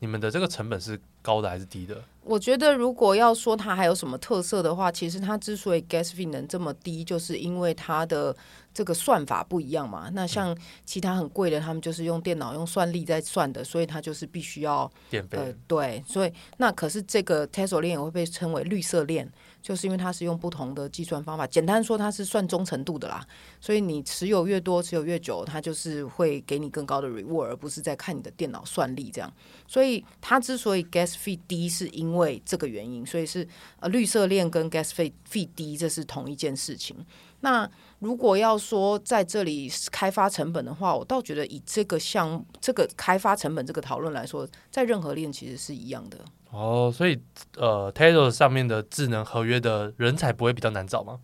[0.00, 1.96] 你们的这个成本是高的还是低的？
[2.24, 8.36] 我觉得如果要说它还有什么特色的话，其实它之所以 gas fee 能这么低，就是因为它的。
[8.78, 10.08] 这个算法不一样嘛？
[10.12, 14.88] 那像其他很贵的，他们就是用电脑用算力在算的，所以它就是必须要。
[15.30, 19.28] 呃，对，所以那可是这个 Tesla 链也会被称为绿色链，
[19.68, 21.46] 就是因为它是用不同的计算方法。
[21.46, 23.22] 简单说，它是算忠诚度的啦。
[23.60, 29.30] 所以你持有越多，持有越久，它就是会给你更高的 reward，而不是在看你的电脑算力这样。
[29.66, 33.04] 所以它之所以 gas fee 低，是因为这个原因。
[33.04, 33.46] 所以是
[33.80, 36.96] 呃绿色链跟 gas fee 低，这是同一件事情。
[37.40, 46.18] 那如果要说在这里开发成本的话，我倒觉得以这个项目、这个开发成本这个讨论来说，在任何链其实是一样的。
[46.50, 47.20] 哦，所以
[47.56, 51.18] 呃，Tezos 上面的智能合约的人才不会比较难找吗？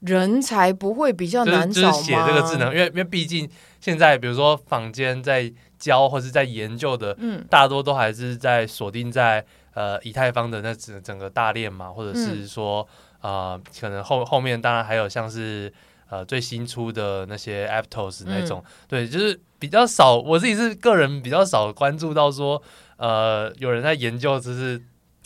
[0.00, 1.92] 人才不会比较难找吗？
[1.92, 3.48] 就是写这个智能，因为因为毕竟
[3.80, 12.82] 现在比如说坊间在教或是在研究的，嗯，大多都还是在锁定在呃以太坊的那整整个大链嘛，或者是说。
[12.82, 12.88] 嗯
[13.24, 15.72] 啊、呃，可能后后面当然还有像是
[16.10, 20.16] 呃最新出的那些 Aptos 那种，嗯、对，就是比较少。
[20.18, 22.62] 我自己是个人比较少关注到说，
[22.96, 24.80] 呃，有人在研究就是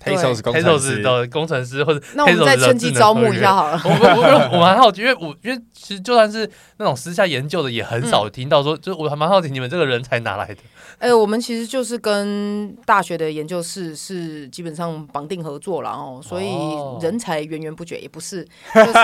[0.05, 1.03] Tezos 工程师。
[1.03, 3.81] 的工程师或者那我们再趁机招募一下好了。
[3.85, 10.57] 我我我蛮好奇，因为我因为其实就算是那种私下研究的，也很少听到说，嗯、就我还蛮好奇你们这个人才哪来的。
[10.99, 16.49] 哎、欸，我们其实就是跟大学的研究室是基本上绑定合作了哦，所以
[17.01, 18.99] 人才源源不绝，也不是， 就是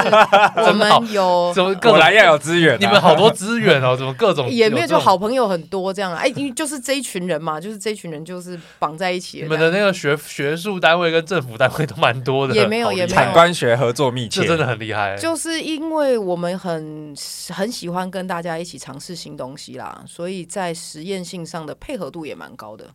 [0.57, 9.43] 我们有怎么各来要有资源、啊，你们好多资源哦，怎么各种 也没有，就好朋友很多这样，哎，因为就是这一群人嘛，就是这一群人就是绑在一起。
[9.43, 15.17] 你们的那个学学术单位跟政府单位都蛮多的，也没有也没有，产官学合作密切，这真的很厉害。
[15.17, 17.15] 就是因为我们很
[17.53, 21.75] 很喜欢跟大家一起尝试新东西啦，所以在实验性上的。
[21.81, 22.89] 配合度也蛮高的，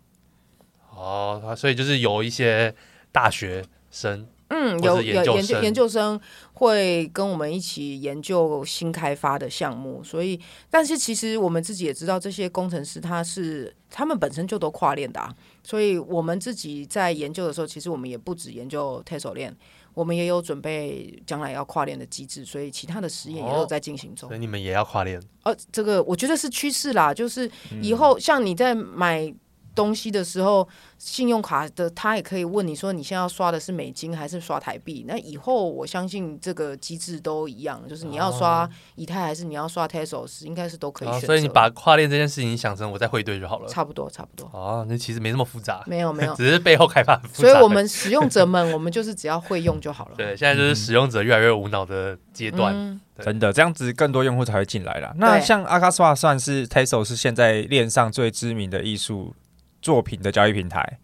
[0.95, 2.73] 哦，所以就是有一些
[3.11, 6.19] 大学生，嗯，有有研究研究生
[6.53, 10.39] 会跟我们一起研究新开发的项目，所以，
[10.71, 15.31] 但是其实我们自己也知道，这些工程师他是他们本身就都跨链的啊，
[15.63, 19.55] 所以我们自己在研究的时候，其实我们也不只研究 Tezos 链，
[19.93, 24.29] 我们也有准备将来要跨链的机制，所以其他的实验也有在进行中。
[24.29, 25.21] 所以你们也要跨链？
[25.43, 27.49] 呃，这个我觉得是趋势啦，就是
[27.81, 29.33] 以后像你在买
[29.75, 35.05] 东西的时候，信用卡的他也可以问你说，你现在要刷的是美金还是刷台币？
[35.07, 41.27] 那以后我相信这个机制都一样，就是你要刷以太还是你要刷 Tesos，应该是都可以选择。
[41.27, 43.67] 所以你把跨链这件事情想成我在汇兑就好了。
[43.69, 44.49] 差不多，差不多。
[44.53, 45.83] 哦，那其实没那么复杂。
[45.87, 47.19] 没有，没有， 只是背后开发。
[47.33, 50.15] 所以我们使用者们，我们就是只要会用就好了。
[50.17, 52.73] 对，现在就是使用者越来越无脑的阶段。
[52.75, 55.13] 嗯、真的，这样子更多用户才会进来啦。
[55.17, 59.33] 那像 Akaswap 算是 Tesla 是现在链上最知名的艺术
[59.81, 60.99] 作品的交易平台。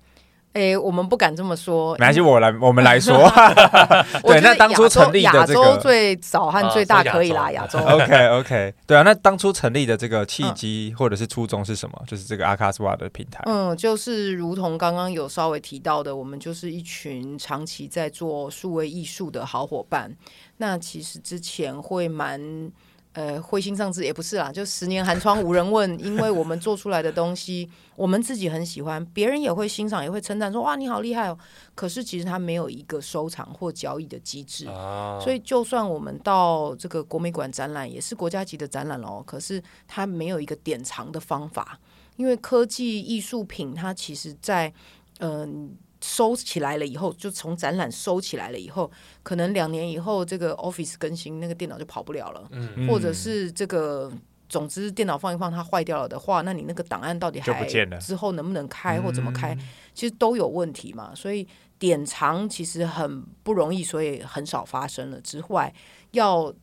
[0.53, 1.91] 哎、欸，我们不敢这么说。
[1.95, 3.29] 没关系，我来，我们来说。
[4.23, 7.77] 对，那当初成立的这个亚洲最早和最大可以啦，亚洲。
[7.83, 12.01] OK OK，对啊，那当初成立的这个契机或者是初衷是什么？
[12.07, 13.43] 就是这个 Akaswap 的平台。
[13.47, 20.15] 嗯，就是如同刚刚有稍微提到的，我们就是一群长期在做数位艺术的好伙伴。
[20.55, 22.71] 那其实之前会蛮。
[23.15, 31.37] 呃，灰心丧志也不是啦，就十年寒窗无人问，因为我们做出来的东西，我们自己很喜欢，别人也会欣赏，也会称赞，说哇，你好厉害哦。
[31.73, 41.79] 可是其实它没有一个收藏或交易的机制，啊、所以就算我们到这个国美馆展览，也是国家级的展览哦，可是它没有一个典藏的方法，
[42.17, 44.73] 因为科技艺术品它其实在
[45.19, 45.39] 嗯。
[45.39, 48.91] 呃收起来了以后，就从展览收起来了以后，
[49.23, 52.47] 可能两年以后这个 Office 更新，那个电脑就跑不了了。
[52.51, 54.11] 嗯，或者是这个，
[54.47, 57.65] 总之电脑放一放它坏掉了的话，那你那个档案到底还
[57.99, 59.57] 之后能不能开或怎么开，
[59.95, 61.11] 其实都有问题嘛。
[61.15, 61.47] 所以
[61.79, 65.19] 典藏其实很不容易，所以很少发生了。
[65.21, 65.73] 之外，
[66.11, 66.53] 要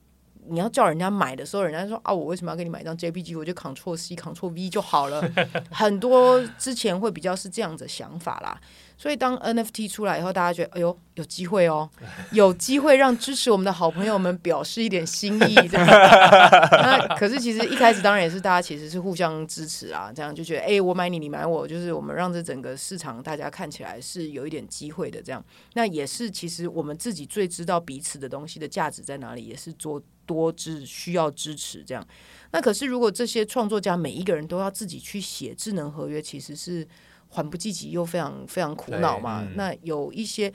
[0.47, 3.37] 你要叫人家买的时候，人家说啊，我为什么要给你买一张 JPG？
[3.37, 5.21] 我就 Ctrl C Ctrl V 就好了。
[5.71, 8.61] 很多之前会比较是这样的想法啦。
[9.03, 11.91] 所以当 NFT 出来以后，大家觉得哎呦有机会哦，
[12.31, 15.57] 有机会让支持我们的好朋友们表示一点心意。
[15.75, 25.45] 那可是其实一开始当然也是大家其实是互相支持啊，这样就觉得哎我买你，你买我，就是我们让这整个市场大家看起来是有一点机会的这样。
[25.75, 32.07] 那也是其实我们自己最知道彼此的东西的价值在哪里，也是做多支需要支持这样。
[32.53, 36.87] 那可是如果这些创作家每一个人都要自己去写智能合约，其实是。
[37.33, 39.42] 缓不济急又非常非常苦恼嘛。
[39.42, 40.53] 嗯、那有一些，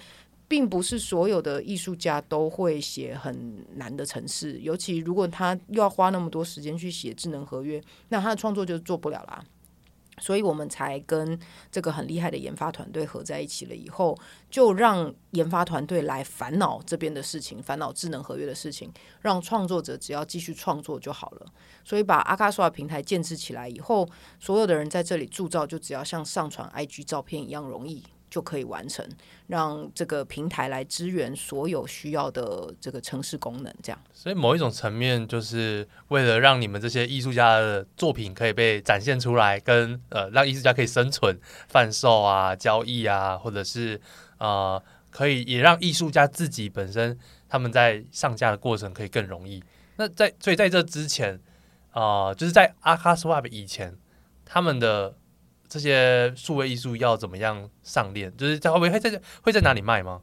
[0.47, 9.43] 并不是所有的艺术家都会写很难的城市，尤其如果他又要花那么多时间去写智能合约，那他的创作就做不了啦。
[10.19, 11.39] 所以我们才跟
[11.71, 14.17] 这个很厉害的研发团队合在一起了，以后
[14.49, 21.45] 就让研发团队来烦恼这边的事情，烦恼智能合约的事情，让创作者只要继续创作就好了。
[21.83, 28.03] 所以把阿卡索平台建置起来以后，所有的人在这里铸造，就只要像上传 IG 照片一样容易。
[28.29, 29.07] 就可以完成，
[29.47, 33.99] 让这个平台来支援所有需要的这个城市功能，这样。
[34.11, 43.99] 所以某一种层面，就是为了让你们这些艺术家的作品可以被展现出来，跟呃让艺术家可以生存、贩售啊、交易啊，或者是
[44.39, 49.63] 呃可以也让艺术家自己本身他们在上架的过程可以更容易。
[49.95, 51.39] 那在所以在这之前，
[51.91, 53.97] 啊、呃，就是在 Akaswap 以前，
[54.43, 55.15] 他们的。
[55.69, 58.35] 这些数位艺术要怎么样上链？
[58.37, 60.21] 就是在会不会在会在哪里卖吗？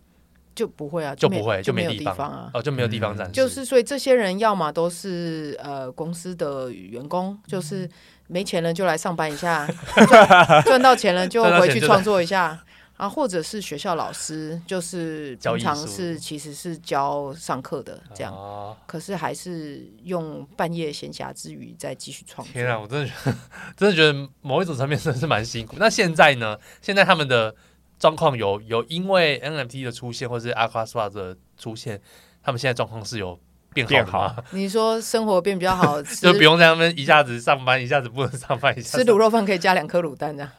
[0.54, 3.32] 就不会啊，就不会，就没地方啊，哦，就没有地方展示。
[3.32, 7.90] 就是所以这些人要么都是呃公司的员工，就是
[8.28, 9.66] 没钱了就来上班一下，
[10.06, 12.56] 赚赚到钱了就回去创作一下。
[12.96, 22.52] 啊，或者是学校老师，就是平常是其实是教上课的这样，啊、可是还是用半夜闲暇之余再继续创作。
[22.52, 23.36] 天啊，我真的觉得，
[23.76, 25.76] 真的觉得某一种层面真的是蛮辛苦。
[25.78, 26.58] 那现在呢？
[26.80, 27.54] 现在他们的
[27.98, 32.00] 状况有有因为 NFT 的出现，或是 Akaswap 的出现，
[32.42, 33.38] 他们现在状况是有。
[33.74, 40.50] 变好，你说生活变比较好， 就不用在他们一下子上班，一下子不能上班，一下吃卤肉饭可以加两颗卤蛋这样。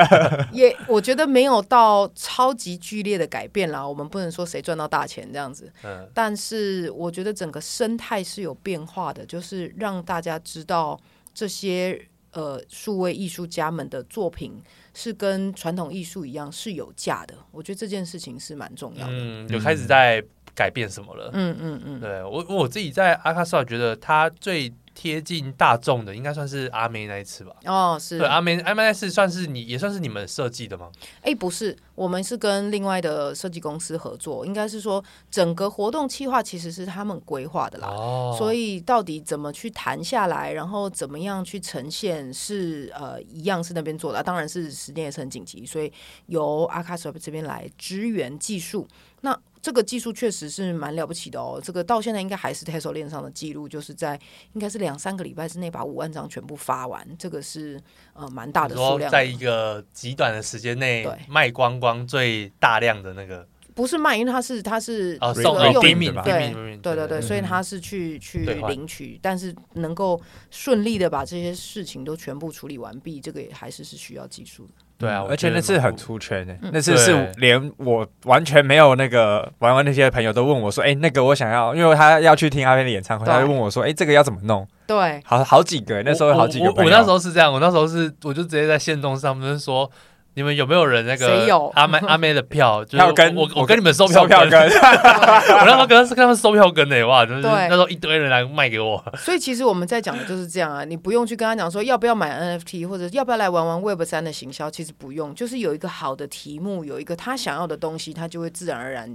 [0.52, 5.70] 也我觉得没有到超级剧烈的改变啦，我们不能说谁赚到大钱这样子。
[5.84, 10.98] 嗯，但是我觉得整个生态是有变化的，就是让大家知道
[11.34, 12.00] 这些
[12.32, 14.60] 呃数位艺术家们的作品
[14.94, 17.34] 是跟传统艺术一样是有价的。
[17.50, 19.12] 我觉得这件事情是蛮重要的。
[19.12, 20.22] 嗯，有开始在。
[20.54, 21.30] 改变什么了？
[21.32, 27.52] 嗯嗯嗯，对我我自己在阿卡索觉得他最贴近大众的，应该算是阿妹那一次吧。
[27.64, 30.90] 哦，是对阿妹阿妹那次算是你也算是你们设计的吗？
[31.22, 37.88] 哎，不是，我们是跟另外的设计公司合作，应该是说整个活动计划其实是他们规划的啦。
[37.88, 44.22] 哦，所以到底怎么去谈下来，然后怎么样去呈现是，是呃一样是那边做的。
[44.22, 45.90] 当然是时间也是很紧急，所以
[46.26, 48.86] 由阿卡索这边来支援技术。
[49.22, 51.60] 那这个技术确实是蛮了不起的哦。
[51.62, 54.20] 这个到现在应该还是 Tesla 链上的记录，就是在
[54.52, 57.80] 应该是两三个礼拜之内把五万张全部发完，这个是
[58.12, 59.10] 呃蛮大的数量的。
[59.10, 63.46] 在一个极短的时间内卖光光最大量的那个。
[63.74, 74.81] 不是卖，因为他是他是哦送给对对对对对，所以他是去去领取，但是能够顺利的把这些事情都全部处理完毕，这个也还是是需要技术的。
[75.02, 86.66] 对啊，而且那次很出圈的，那次是连我完全没有那个玩玩那些朋友都问我说：“哎，那个我想要，因为他要去听阿飞的演唱会，他就问我说：‘哎，这个要怎么弄？’对，好好几个，那时候有好几个。
[86.66, 89.90] 我那时候是这样，我那时候是我就直接在线动上面说。
[90.34, 91.70] 你们有没有人那个谁有？
[91.74, 92.84] 阿妹 阿妹的票？
[92.84, 99.02] 就是我跟我我跟你们收票根， 我那时候跟跟他们收票根的哇，就是那时候一堆人来卖给我。
[99.16, 109.14] 所以其实我们在讲的就是这样啊，你不用去跟他讲说要不要买 NFT 或者要不要来玩玩 Web 三的行销，其实不用，就是有一个好的题目，有一个他想要的东西，他就会自然而然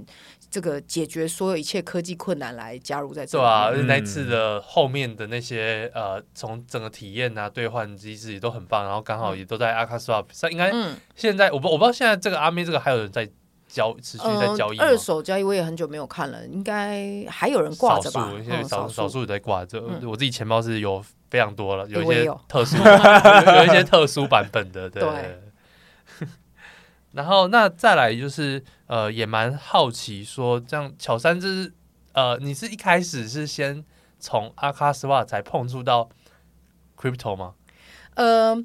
[0.50, 3.42] 这个解决所有一切科技困难来加入在这里。
[3.42, 10.96] 对啊，而且那次的后面的那些呃，从整个体验啊、兑换机制也都很棒，然后刚好也都在 Aka Swap 上，应该嗯。
[11.14, 13.28] 现在我不我不知道现在这个阿妹这个还有人在
[13.66, 18.32] 交持续在交易、呃、二手交易我也很久没有看了，应该还有人挂着吧？
[18.42, 22.84] 现在少少数在挂着，嗯、我自己钱包是有非常多了，有一些特殊有，
[23.56, 25.02] 有一些特殊版本的，对。
[25.02, 25.40] 对
[27.12, 31.72] 然后那再来就是呃，也蛮好奇说，这样巧三就是
[32.12, 33.84] 呃，你是一开始是先
[34.18, 36.08] 从 Aka Swap 才碰触到
[37.00, 37.52] Crypto 吗？
[38.14, 38.62] 呃。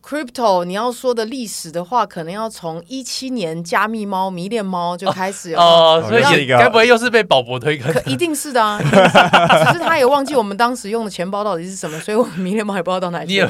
[0.00, 7.92] Crypto，你要说的历史的话，可能要从一七年加密猫迷恋猫就开始有哦，所以该不会又是被宝博推坑？
[8.10, 8.88] 一定是的啊，是
[9.66, 13.36] 只是他也忘记我们当时用的钱包到底是什么，所以我们迷恋猫也不知道到哪里去。
[13.36, 13.48] 有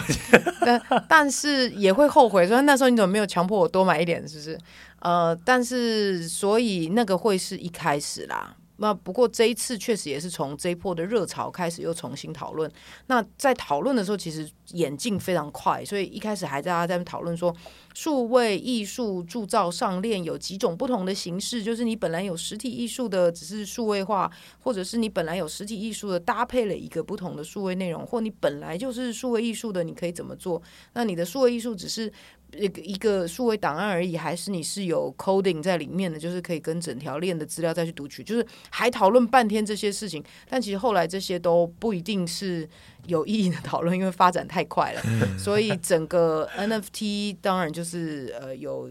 [0.62, 4.58] 但但是也会后悔，说那时候你怎么没有强迫我多买一点，是不是？
[5.00, 8.56] 呃，但是所以那个会是一开始啦。
[8.80, 12.70] 那不过这一次确实也是从这一波的热潮开始又重新讨论。
[13.06, 17.54] 那在讨论的时候，其实演进非常快，所以一开始还在大家在讨论说，
[17.94, 30.60] 数位艺术铸造上链有几种不同的形式，就是你本来有实体艺术的，只是数位化，或者是你本来有实体艺术的，搭配了一个不同的数位内容，或你本来就是数位艺术的，你可以怎么做？
[30.92, 32.12] 那你的数位艺术只是。
[32.56, 42.66] 一个一个数位档案而已，还是你是有 coding 在里面的，就是可以跟整条链的资料再去读取，就是还讨论半天这些事情，但其实后来这些都不一定是
[43.06, 48.90] 有意义的讨论，因为发展太快了，嗯、所以整个 NFT 当然就是呃有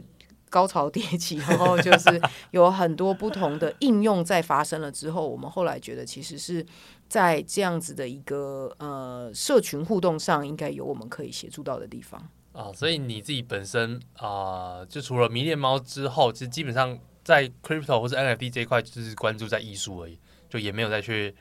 [0.50, 6.66] 高潮迭起，然后就是有很多不同的应用在发生了之后，我们后来觉得其实是
[7.08, 12.20] 在这样子的一个呃社群互动上，应该有我们可以协助到的地方。
[12.54, 20.18] 啊，所以你自己本身啊、呃，就除了迷恋猫之后，其实基本上在 crypto 或是 NFT 这一块，就是关注在艺术而已，
[20.50, 21.36] 就也没有再去。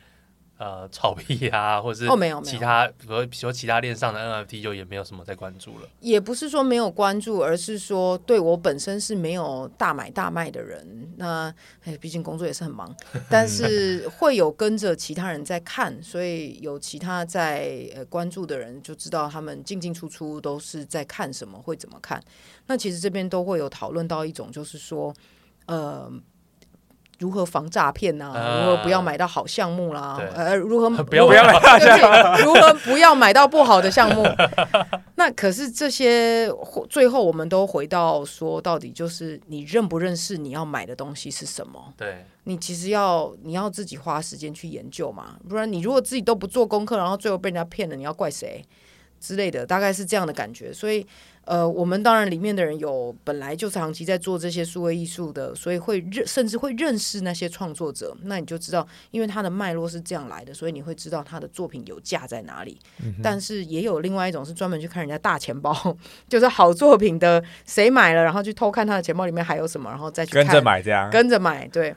[0.59, 2.11] 呃，炒币啊，或者是
[2.43, 5.89] 其他，比如比如说其他链上的 NFT，就也没有什么在关注了。
[6.01, 11.13] 也不是说没有关注，而是说对我本身是没有大买大卖的人。
[11.19, 11.55] 那
[11.85, 12.95] 哎，毕竟工作也是很忙，
[13.29, 22.19] 但是会有跟着其他人在看，所以有其他在呃关注的人就知道他们进进出出都是在看什么，会怎么看。
[22.67, 25.15] 那其实这边都会有讨论到一种，就是说，
[25.67, 26.11] 呃。
[27.19, 28.33] 如何防诈骗呢？
[28.63, 30.21] 如何不要买到好项目啦？
[30.35, 31.53] 呃，如何 不要不要买？
[32.45, 34.25] 如何不要买到不好的项目？
[35.15, 36.51] 那可是这些
[36.91, 41.93] 最后我们都回到说，到底就是你认不认识你要买的东西是什么？
[41.97, 48.63] 对，你其实要你要自己花时间去研究嘛，不然你如果自己都不做功课，然后最后被人家骗了，你要怪谁
[49.27, 49.67] 之类的？
[49.67, 51.07] 大概是这样的感觉，所以。
[51.47, 62.77] 呃，我们当然里面的人有本来就长期在做这些数位艺术的，所以会认甚至会认识那些创作者，那你就知道，因为他的脉络是这样来的，所以你会知道他的作品有价在哪里。
[63.01, 65.73] 嗯、但是也有另外一种是专门去看人家大钱包，
[66.29, 71.69] 就是好作品的谁买了，然后去偷看他的钱包里面还有什么，然后再去看跟着买这样，跟着买。
[71.69, 71.95] 对，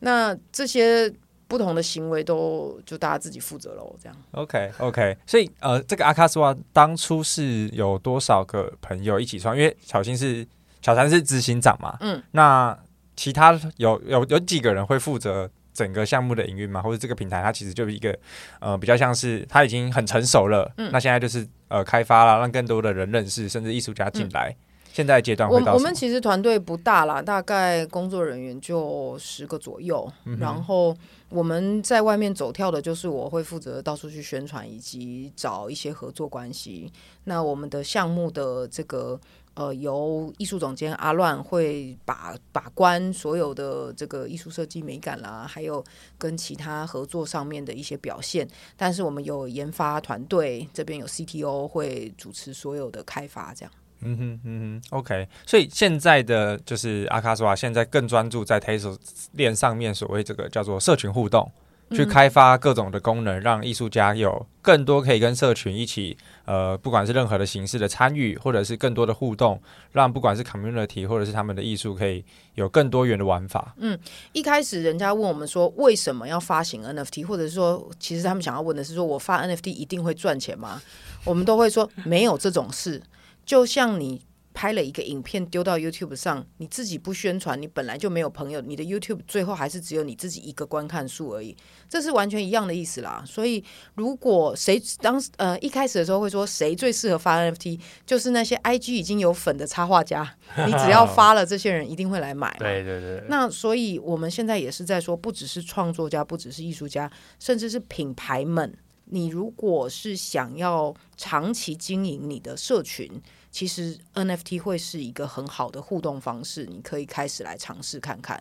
[0.00, 1.10] 那这些。
[1.50, 4.16] 不同的行为都就大家自己负责喽，这样。
[4.30, 9.56] OK OK，所以呃，这个 Aka Swap 当初是有多少个朋友一起创？
[9.56, 10.46] 因为小新是
[10.80, 12.78] 小三是执行长嘛，嗯，那
[13.16, 16.80] 其他有有有几个人会负责整个项目的营运嘛？
[16.80, 18.16] 或者这个平台它其实就是一个
[18.60, 24.50] 呃比较像是它已经很成熟了，嗯，那现在就是呃开发了，让更多的人认识，甚至艺术家进来。
[24.50, 24.66] 嗯
[25.00, 30.06] 现在阶段会到，我我们其实团队不大啦，大概工作人员就十个左右。
[30.26, 30.94] 嗯、然后
[31.30, 36.92] 我们在外面走跳的，就是我会负责到处去宣传以及找一些合作关系。
[37.24, 39.18] 那我们的项目的这个
[39.54, 45.82] 呃，由艺术总监阿乱会把把关所有的这个艺术设计美感啦，还有
[46.18, 48.46] 跟其他合作上面的一些表现。
[48.76, 53.72] 但是我们有研发团队，这边有 CTO 会主持所有的开发，这样。
[54.02, 55.28] 嗯哼嗯哼，OK。
[55.46, 58.96] 所以现在的就是阿卡斯瓦现在更专注在 Tezos
[59.32, 61.50] 链上面，所谓这个叫做社群互动。
[61.92, 72.24] 去开发各种的功能，让艺术家有更多可以跟社群一起，呃，不管是任何的形式的参与，或者是更多的互动，让不管是 community 或者是他们的艺术，可以
[72.54, 73.74] 有更多元的玩法。
[73.78, 73.98] 嗯，
[74.30, 80.80] 一开始人家问我们说，为什么要发行 NFT，或者是说，其实他们想要问的是说，我发 NFT 一定会赚钱吗？
[81.24, 83.02] 我们都会说没有这种事，
[83.44, 84.22] 就像你。
[84.52, 91.56] 拍了一个影片丢到 YouTube 上，你自己不宣传，你本来就没有朋友，你的 YouTube 最后还是只有你自己一个观看数而已，
[91.88, 93.22] 这是完全一样的意思啦。
[93.24, 93.64] 所以，
[93.94, 100.28] 如果谁当呃一开始的时候会说谁最适合发 NFT，就是那些 IG 已经有粉的插画家，
[100.66, 102.54] 你只要发了，这些人一定会来买。
[102.58, 103.22] 对对对。
[103.28, 108.76] 那所以我们现在也是在说，不只是创作家，不只是艺术家，甚至是品牌们，
[109.10, 113.20] 你如果是想要长期经营你的社群。
[113.52, 118.40] 其实 NFT 会是一个很好的互动方式，你可以开始来尝试看看。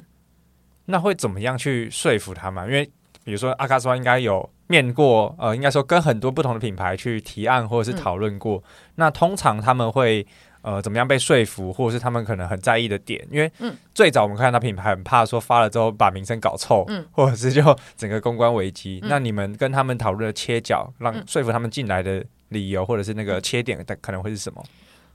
[0.85, 2.63] 那会怎么样去说服他们？
[2.67, 2.85] 因为
[3.23, 8.57] 比如说阿卡斯瓦应该有面过，呃，应该说跟很多不同的品牌去提案或者是讨论过。
[8.57, 8.63] 嗯、
[8.97, 10.27] 那通常他们会
[10.61, 13.25] 呃怎么样被说服，或者是他们可能很在意的点？
[13.31, 13.51] 因为
[13.93, 17.63] 最早我们看到品牌很怕说发了之后把名声搞臭，嗯，或者是就
[17.95, 18.99] 整个公关危机。
[19.03, 24.63] 嗯、那你们跟他们讨论的切角，让说服他们进来的理由或者是那个切点，可能会是什么？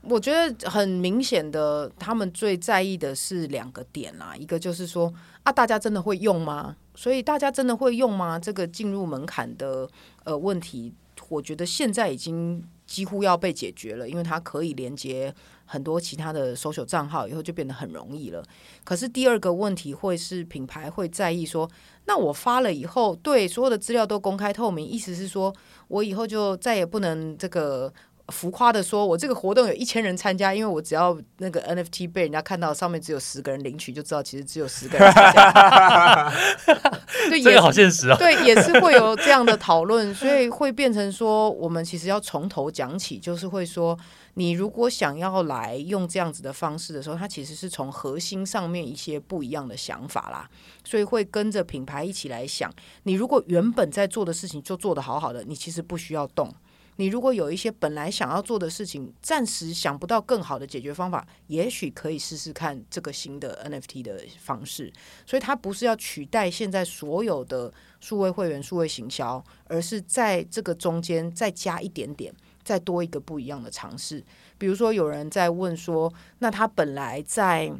[0.07, 6.75] 我觉得很明显的，他们最在意的是两个点啦，一个就是说啊，大家真的会用吗？
[6.93, 8.37] 所以大家真的会用吗？
[8.37, 9.89] 这个进入门槛的
[10.23, 10.93] 呃问题，
[11.27, 15.33] 我觉得现在已经几乎要被解决了，因为它可以连接
[15.65, 18.43] 很多其他的搜索账号，以后就变得很容易了。
[18.83, 21.69] 可是第二个问题会是品牌会在意说，
[22.05, 25.53] 那我发了以后，对所有的资料都公开透明，意思是说
[25.87, 27.93] 我以后就再也不能这个。
[28.29, 36.33] 浮夸的说，我这个活动有一千人参加，因为我只要那个 NFT 被人家看到，上面只有十个人领取，就知道其实只有十个人参加。
[37.29, 38.17] 对，这个好现实啊。
[38.17, 43.97] 对，也是会有这样的讨论， 所以会变成说，我们其实要从头讲起，就是会说，
[44.33, 50.49] 你如果想要来用这样子的方式的时候，它其实是从核心上面一些不一样的想法啦，
[50.83, 52.71] 所以会跟着品牌一起来想。
[53.03, 56.51] 你如果原本在做的事情就做得好好的，你其实不需要动。
[56.97, 64.91] 你如果有一些本来想要做的事情，暂时想不到更好的解决方法，也许可以试试看这个新的 NFT 的方式。
[65.25, 72.33] 所以它不是要取代现在所有的数位会员、数位行销，而是在这个中间再加一点点，
[72.63, 74.23] 再多一个不一样的尝试。
[74.57, 77.73] 比如说有人在问说，那他本来在。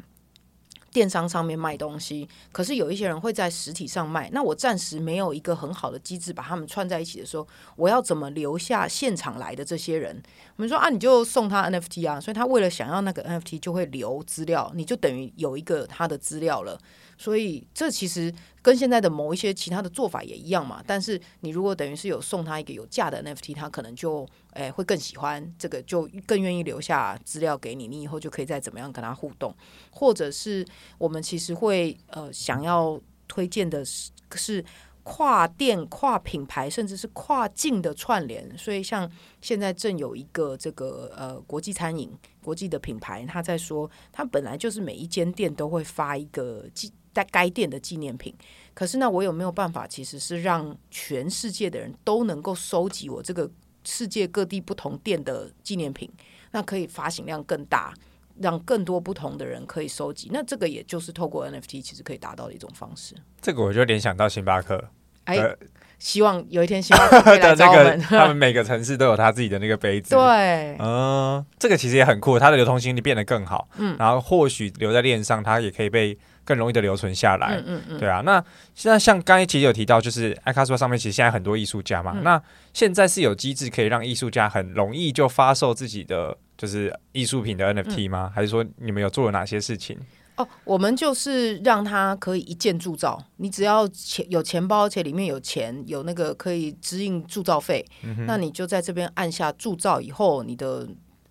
[0.96, 4.30] 电商上面卖东西，可是有一些人会在实体上卖。
[4.32, 10.22] 那我暂时没有一个很好的机制把他们串在一起的时候，我要怎么留下现场来的这些人？
[10.56, 16.78] 我们说啊，你就送他 NFT 啊，所以他为了想要那个 NFT 就会留资料，你就等于有一个他的资料了。
[17.18, 20.82] 所以这其实跟现在的某一些其他的做法也一样嘛。
[20.86, 27.86] 但是你如果等于是有送他一个有价的 NFT，他可能就诶会更喜欢这个，就更愿意留下资料给你。
[27.88, 29.54] 你以后就可以再怎么样跟他互动，
[29.90, 30.66] 或者是
[30.98, 34.64] 我们其实会呃想要推荐的是是
[35.02, 38.58] 跨店、跨品牌，甚至是跨境的串联。
[38.58, 39.08] 所以像
[39.40, 42.12] 现在正有一个这个呃国际餐饮
[42.42, 46.68] 国际的品牌，他在说他本来就是每一间店都会发一个
[47.16, 48.34] 在该店的纪念品，
[48.74, 53.50] 可是呢，我有没有办法，其实是让全世界的人都能够收集我这个
[53.84, 56.10] 世界各地不同店的纪念品？
[56.50, 57.94] 那可以发行量更大，
[58.38, 60.28] 让更多不同的人可以收集。
[60.30, 63.14] 那这个也就是透过 NFT，其实可以达到的一种方式。
[63.40, 64.90] 这个我就联想到星巴克，
[65.24, 65.56] 哎，
[65.98, 67.98] 希望有一天星巴克可以来 找我们。
[67.98, 76.18] 他们每个城市都有他自己的那个杯子， 对，嗯，这个其实也很酷，它的流通性你变得更好，嗯，然后或许留在链上，它也可以被。
[76.46, 78.22] 更容易的留存下来，嗯嗯嗯对啊。
[78.24, 78.42] 那
[78.74, 82.12] 现在像刚才其实有提到，就是阿卡斯瓦上面其实现在很多艺术家嘛。
[82.14, 82.42] 嗯、那
[82.72, 88.30] 现在是有机制可以让艺术家很容易就发售自己的就是艺术品的 NFT 吗？
[88.30, 89.98] 嗯、还是说你们有做了哪些事情？
[90.36, 100.86] 哦，我们就是让他可以一键铸造，你只要钱有钱包，而且里面有钱，有那个可以支应铸造费，嗯、那你就在这边按下铸造以后，你的。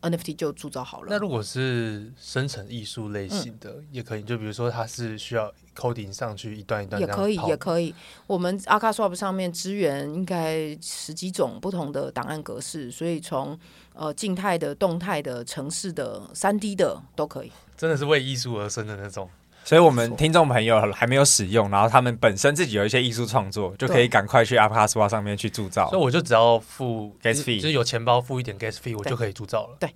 [0.10, 1.08] NFT 就铸造好了。
[1.10, 7.94] 那如果是生成艺术类型的，嗯、也可以，就比如说它是需要 coding 上去一段一段，也可以，也可以。
[8.28, 13.58] 我们 Arcaswap 上面支援应该十几种不同的档案格式，所以从
[13.94, 17.52] 呃静态的、动态的、城市的、三 D 的都可以。
[17.78, 19.30] 真的是为艺术而生的那种。
[19.66, 25.90] 所以，我们听众朋友还没有使用，然后他们本身自己有一些艺术创作，就可以赶快去 Arcaswap 上面去铸造。
[25.90, 29.78] 所以我就只要付 gas fee，就是有钱包付一点 gas fee，我就可以铸造了。
[29.80, 29.90] 对。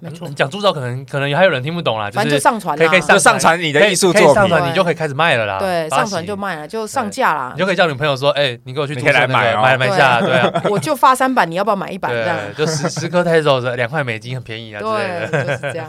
[0.00, 5.58] 没错，你讲铸造可能可能还有人听不懂啦，反正就上传，可以可以上传你的艺术作品，上传你就可以开始卖了啦。
[5.58, 7.52] 对，上传就卖了，就上架啦。
[7.54, 12.10] 你就可以叫女朋友说：“哎，你给我去，你可以来买，买买下。”对啊， 我就发三版，你要不要买一版？
[12.12, 14.80] 这样就十十颗 Tezos 两块美金，很便宜啊。
[14.80, 15.88] 对，就是这样。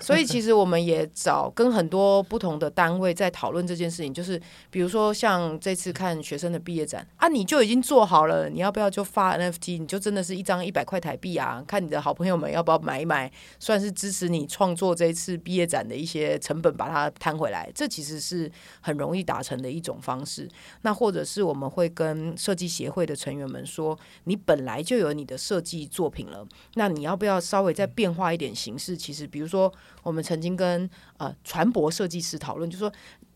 [0.00, 4.40] 所以其实我们也找跟很多不同的单位在讨论这件事情，就是
[4.70, 9.78] 比如说像这次看学生的毕业展啊，你就已经做好了，你要不要就发 NFT？
[9.78, 11.62] 你就真的是一张一百块台币啊？
[11.66, 14.28] 看你的好朋友们要不要买一买，算是支持。
[14.28, 20.48] 你创作这一次毕业展的一些成本，把它摊回来，这其实是很容易达成的一种方式。
[20.82, 28.96] 那或者是我们会跟设计协会的成员们说，你本来就有你的设计作品了，那你要不要稍微再变化一点形式？
[28.96, 29.72] 其实，比如说，
[30.02, 30.88] 我们曾经跟
[31.18, 32.90] 呃船舶设计师讨论，就说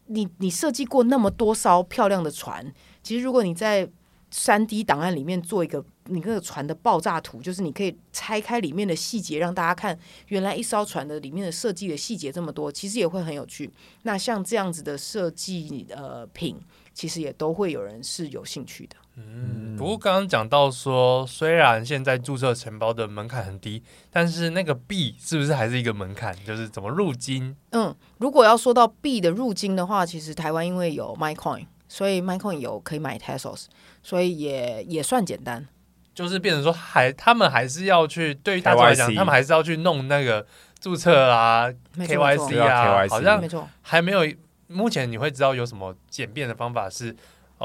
[0.07, 3.88] 你你设计过那么多艘漂亮的船，其实如果你在
[4.30, 9.98] 三 D 档案里面做一个你那个船的爆炸图，就是你可以拆开里面的细节，让大家看
[10.28, 13.70] 原来一艘船的里面的设计的细节这么多，其实也会很有趣。
[14.02, 16.59] 那像这样子的设计呃品，
[16.94, 18.96] 其实也都会有人是有兴趣的。
[19.16, 26.36] 嗯，不过刚刚讲到说，虽然现在注册承包的门槛很低，但是那个币是不是还是一个门槛？
[26.44, 27.57] 就是怎么入金？
[27.70, 31.66] 嗯，如果要说到币的入金的话，其实台湾因为有 MaiCoin。
[31.88, 33.66] 所以 MaiCoin 有可以买 Tesos，
[34.02, 35.68] 所以也也算简单。
[36.16, 40.44] 就是变成说还，他们还是要去，对于大众来讲，他们还是要去弄那个
[40.80, 43.40] 注册啊，KYC 啊，好像
[43.82, 44.26] 还没有。
[44.68, 47.14] 目前你会知道有什么简便的方法是？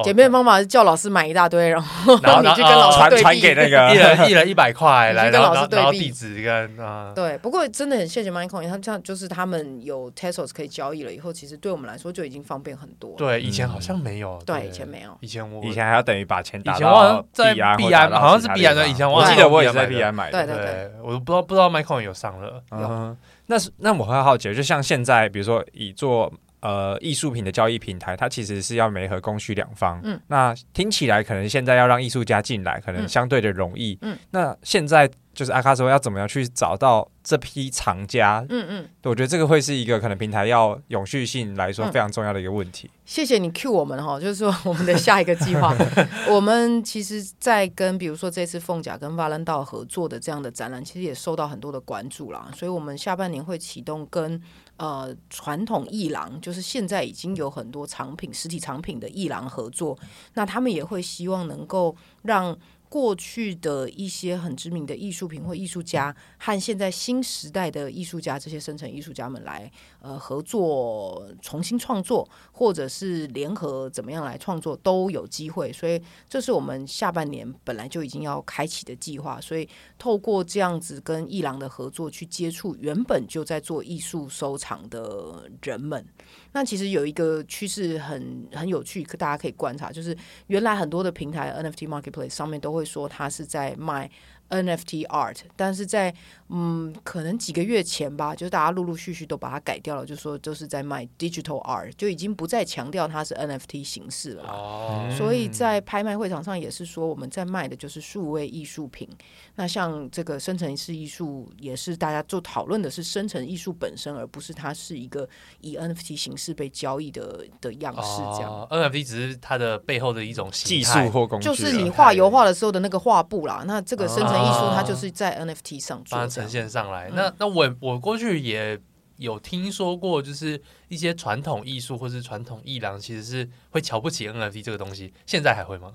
[0.04, 7.12] 简便的方法是叫老师买一大堆，然后然后你去跟老师对传给那个一人一人一百块 来，跟老师对比地址跟啊。
[7.14, 13.14] 对，不过真的很谢谢 MaiCoin，他这样就是他们有 Tesos 可以交易了以后，其实对我们来说就已经方便很多。
[13.18, 14.42] 对，以前好像没有。
[14.46, 15.18] 对，以前没有。
[15.20, 18.88] 以前我以前还要等于把钱打到币安，币安好像是币安的。
[18.88, 20.46] 以前我记得我也是在币安买的。
[20.46, 22.64] 对对对，我都不知道不知道 MaiCoin 有上了。
[22.72, 23.18] 嗯，
[23.48, 26.32] 那是那我很好奇，就像现在比如说以做。
[26.62, 30.00] 呃，艺术品的交易平台，它其实是要媒合供需两方。
[30.04, 33.98] 嗯，那听起来可能现在要让艺术家进来，可能相对的容易。
[34.02, 38.46] 嗯，那现在就是 Arcaswap 要怎么样去找到这批藏家？
[38.50, 42.88] 嗯嗯，我觉得这个会是一个可能平台要永续性来说非常重要的一个问题。
[42.94, 45.76] 嗯、谢谢你 cue 我们哈，就是说我们的下一个计划，
[46.30, 52.52] 我们其实，在跟比如说这次凤甲跟 Valendale 合作的这样的展览，其实也受到很多的关注啦。
[52.56, 54.40] 所以我们下半年会启动跟。
[54.78, 59.98] 呃，传统艺廊就是现在已经有很多藏品、实体藏品的艺廊合作，
[60.34, 62.58] 那他们也会希望能够让。
[62.92, 69.72] 过去的一些很知名的艺术品或艺术家，和现在新时代的艺术家，这些生成艺术家们来
[70.02, 75.72] 呃合作重新创作，或者是联合怎么样来创作都有机会。
[75.72, 79.40] 所以这是我们下半年本来就已经要开启的计划。
[79.40, 79.66] 所以
[79.98, 86.06] 透过这样子跟艺廊的合作，去接触原本就在做艺术收藏的人们。
[86.54, 90.16] 那其实有一个趋势很很有趣，大家可以观察，就是
[90.48, 94.10] 原来很多的平台 NFT Marketplace 上面都会说它是在卖。
[94.52, 96.14] NFT art，但是在
[96.54, 104.44] 嗯，可能几个月前吧，就是大家陆陆续续都把它改掉了，就说就是在卖 digital art，就已经不再强调它是 NFT 形式了。
[104.44, 109.08] 哦，所以在拍卖会场上也是说我们在卖的就是数位艺术品。
[109.56, 115.26] 那像这个生成式艺术，也是大家做讨论的是生成艺术本身，而不是它是一个
[115.62, 118.18] 以 NFT 形式被交易的的样式。
[118.36, 123.64] 这样，哦，NFT 只是它的背后的一种技术或工具，就是你画油画的时候的那个画布啦。
[123.66, 124.42] 那这个生成。
[124.42, 126.04] 艺术它就是在 NFT 上
[126.42, 127.10] 呈现上来。
[127.14, 128.80] 那那我我过去也
[129.18, 135.14] 有听说过，就是一些传统艺术或是传统艺廊，其实是会瞧不起 NFT 这个东西。
[135.26, 135.94] 现在还会吗？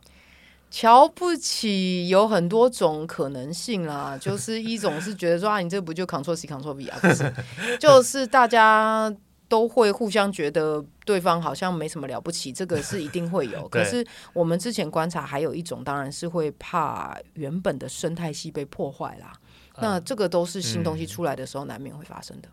[0.70, 6.98] 瞧不起有很多种可能性啦，就是一种是觉得说 啊，你这不就 Ctrl C Ctrl V 啊？
[7.00, 7.32] 不是，
[7.78, 9.14] 就是大家。
[9.48, 13.66] 都会互相觉得对方好像没什么了不起，这个是一定会有。
[13.70, 19.32] 可是我们之前观察，还有一种当然是会怕原本的生态系被破坏啦。
[19.80, 22.48] 那这个都是新东西出来的时候难免会发生的。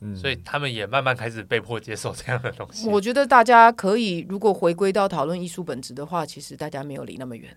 [0.00, 2.88] 嗯，所以他们也慢慢开始被迫接受这样的东西。
[2.88, 7.56] 我觉得大家可以如果回归到讨论艺术本质的话，其实大家没有离那么远。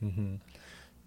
[0.00, 0.40] 嗯哼。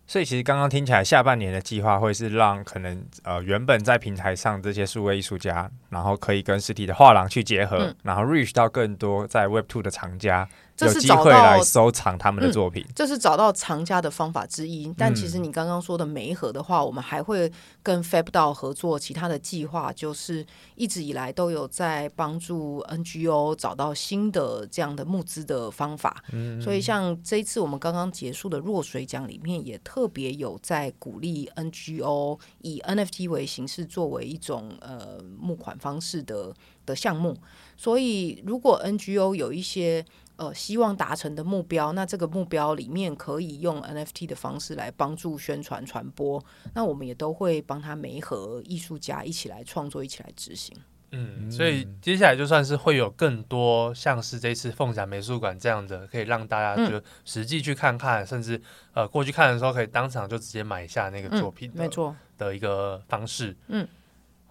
[0.07, 10.49] 所以其实刚刚听起来，下半年的计划会是让可能呃原本在平台上这些数位艺术家，然后可以跟实体的画廊去结合，嗯、然后 reach 到更多在 Web Two 的藏家。
[10.85, 14.93] 有机会来收藏他们的作品，这是找到藏家的方法之一。
[14.97, 17.51] 但其实你刚刚说的媒合的话，我们还会
[17.83, 26.23] 跟 FabDao 合作其他的计划，就是一直以来都有在帮助 NGO 找到新的这样的募资的方法。
[26.61, 36.53] 所以像这一次我们刚刚结束的弱水奖里面，也特别有在鼓励 NGO 以 NFT 为形式作为一种呃募款方式的
[36.85, 37.37] 的项目。
[37.77, 40.05] 所以如果 NGO 有一些
[40.39, 46.41] 呃，希望达成的目标，那这个目标里面可以用 NFT 的方式来帮助宣传传播，
[46.73, 50.73] 那我们也都会帮他媒合艺术家一起来创作，一起来执行。
[51.11, 58.61] 嗯，所以接下来就算是会有更多像是这次凤展美术馆这样的，可以让大家就实际去看看，嗯、甚至
[58.93, 63.53] 呃过去看的时候可以当场就直接买下那个作品，没错的一个方式。
[63.67, 63.85] 嗯。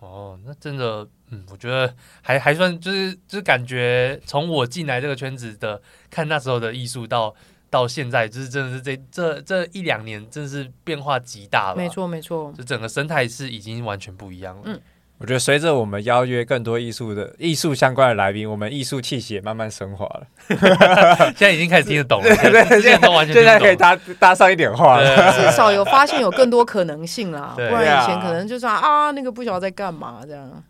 [0.01, 7.34] 哦，那真的，嗯，我觉得还还算，就是就是感觉从我进来这个圈子的看那时候的艺术到
[7.68, 11.76] 到现在，就是真的是这这这一两年，真的是变化极大了。
[11.76, 14.62] 没错，没错，就整个生态是已经完全不一样了。
[14.66, 14.80] 嗯。
[15.18, 20.26] 我觉得随着我们邀约更多艺术的艺术相关的来宾，我们艺术气息也慢慢升华了。
[21.36, 27.54] 现在已经开始听得懂了，对对，现在都完全现在可以搭搭上一点话了，至少有发现有更多可能性啦。
[27.56, 30.62] 不然以前可能就是啊，那个不晓得在干嘛这样。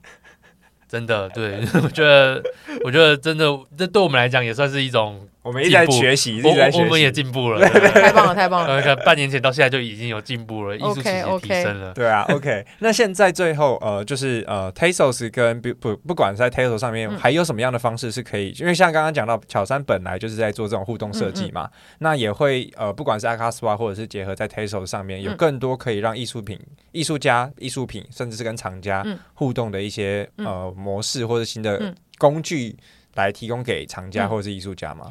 [0.89, 2.43] 真的，对， 我觉得，
[2.85, 3.45] 我觉得真的，
[3.77, 5.29] 这对我们来讲也算是一种。
[5.49, 8.97] 我们一直在学习，一直在学习，我们也进步了， 太棒了，太棒了！
[8.97, 11.95] 半年前到现在就已经有进步了，艺术气息提升了。
[11.95, 12.67] 对啊，OK。
[12.81, 21.71] 那现在最后呃，就是呃，Tezos 跟不不不管在 Tezos 上面还有什么样的方式是可以，因为像刚刚讲到巧山本来就是在做这种互动设计嘛，
[22.01, 26.61] 那也会呃，不管是 akaSwap 或者是结合在 Tezos 上面，有更多可以让艺术品、
[26.93, 32.77] 艺术家、艺术品，甚至是跟厂家互动的一些呃模式或者新的工具
[33.15, 35.07] 来提供给藏家或者是艺术家吗？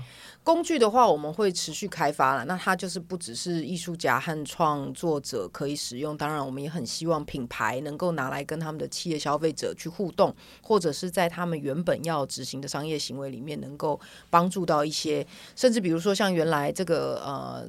[0.48, 2.46] 工具的话，我们会持续开发了。
[2.46, 17.68] 那它就是不只是艺术家和创作者可以使用，当然我们也很希望品牌能够拿来跟他们的企业消费者去互动，或者是在他们原本要执行的商业行为里面，能够帮助到一些，甚至比如说像原来这个呃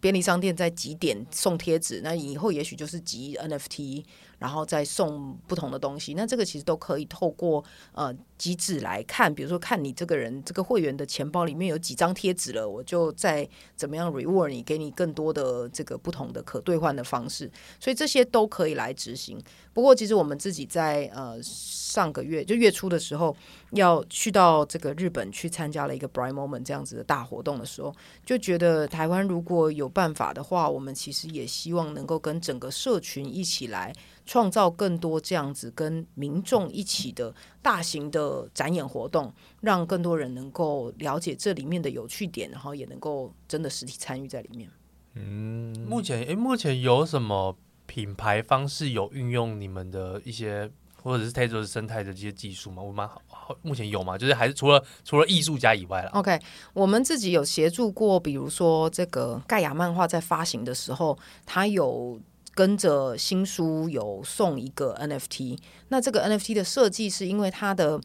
[0.00, 4.04] 便利商店在几点送贴纸，那以后也许就是集 NFT。
[4.38, 19.42] 然后再送不同的东西，那这个其实都可以透过呃机制来看，比如说看你这个人这个会员的钱包里面有几张贴纸了，我就再怎么样 reward 你，给你更多的这个不同的可兑换的方式，所以这些都可以来执行。
[19.72, 23.34] 不过其实我们自己在呃上个月就月初的时候
[23.72, 27.94] 要去到这个日本去参加了一个 Bright Moment 这样子的大活动的时候，
[28.24, 33.94] 就觉得台湾如果有办法的话，我们其实也希望能够跟整个社群一起来。
[34.26, 44.68] 创造更多这样子跟民众一起的大型的展演活动，让更多人能够了解这里面的有趣点，然后也能够真的实体参与在里面。
[45.14, 47.56] 嗯，目前诶，目前有什么
[47.88, 50.70] 品牌方式有运用你们的一些
[51.02, 52.80] 或者是 Tezos 生态的这些技术吗？
[52.80, 54.16] 我们好，目前有吗？
[54.16, 56.38] 就是还是除了除了艺术家以外了？OK，
[56.72, 62.20] 我们自己有协助过，比如说这个盖亚漫画在发行的时候，它有。
[62.54, 65.56] 跟着新书有送一个 NFT，
[65.90, 68.00] 那这个 NFT 的设计是因为它的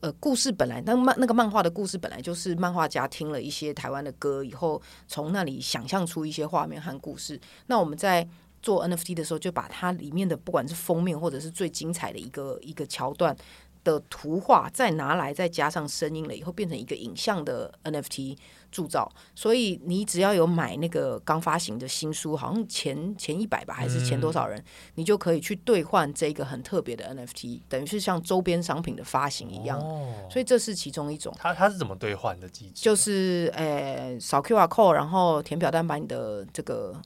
[0.00, 7.40] 呃故事本来那漫那个漫画的故事本来就是漫画家听了一些台湾的歌以后，从那里想象出一些画面和故事。
[7.66, 8.28] 那我们在
[8.64, 13.36] 做 NFT 的时候，就把它里面的不管是封面或者是最精彩的一个一个桥段
[13.84, 18.36] 的图画，再拿来再加上声音了以后，变成一个影像的 NFT。
[18.74, 24.64] 铸造，所以你只要有买那个刚发行的新书，好像前前一百吧，还是前多少人，嗯、
[24.96, 29.78] 你就可以去兑换这个很特别的 NFT，等于是像周边商品的发行一样。
[29.78, 31.32] 哦、所以这是其中一种。
[31.38, 32.82] 它它是怎么兑换的机制？
[32.82, 37.00] 就是诶，扫 QR code，然后填表单，把你的这个。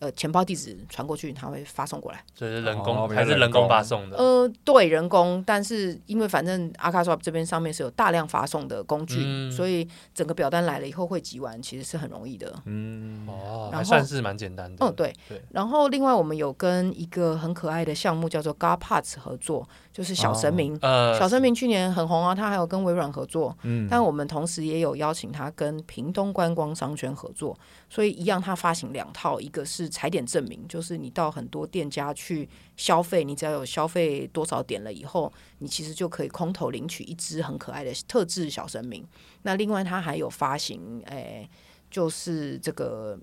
[0.00, 2.24] 呃，钱包地址传过去，他会发送过来。
[2.34, 4.16] 这是人工、哦、还是人工发送的？
[4.16, 5.44] 呃，对，人工。
[5.46, 12.50] 但是因为反正 akaSwap 这边上面是有大量发送的工具，嗯、所以整个表单来了以后会集完，其实是很容易的。
[12.64, 14.84] 嗯，哦，还算是蛮简单的。
[14.84, 15.14] 嗯，对。
[15.28, 15.42] 对。
[15.50, 19.68] 然后另外我们有跟一个很可爱的项目叫做 GodParts 合作。
[19.92, 27.58] 就是小神明，哦呃、小神明去年很红啊，他还有跟微软合作，嗯，但我们同时也有邀请他跟屏东观光商圈合作，
[27.90, 39.04] 所以一样，他发行两套，一个是踩点证明，就是你到很多店家去消费，你只要有消费多少点了以后，你其实就可以空投领取一只很可爱的特制小神明。
[39.42, 41.50] 那另外它还有发行，诶、
[41.90, 43.18] 就是这个。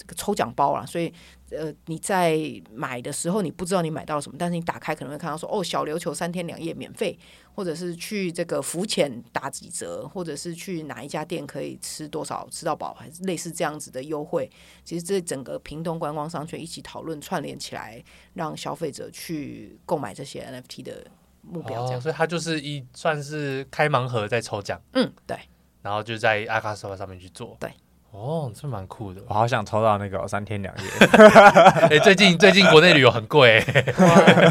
[0.00, 1.12] 这个抽奖包啦，所以
[1.50, 2.38] 呃你在
[2.72, 7.18] 买的时候你不知道你买到了什么，但是你打开可能会看到说哦小琉球三天两夜免费，
[7.52, 14.50] 或者是去这个浮潜打几折，或者是去哪一家店可以吃多少吃到饱，还是类似这样子的优惠。
[14.82, 21.06] 其实这整个屏东观光商圈一起讨论串联起来，让消费者去购买这些 NFT 的
[21.42, 25.36] 目标这样，哦，所以它就是一算是开盲盒在抽奖，嗯对，
[25.82, 27.70] 然后就在阿卡索瓦上面去做，对。
[28.12, 30.84] 哦，这蛮酷的，我好想抽到那个三天两夜。
[31.08, 33.64] 哎、欸，最近最近国内旅游很贵，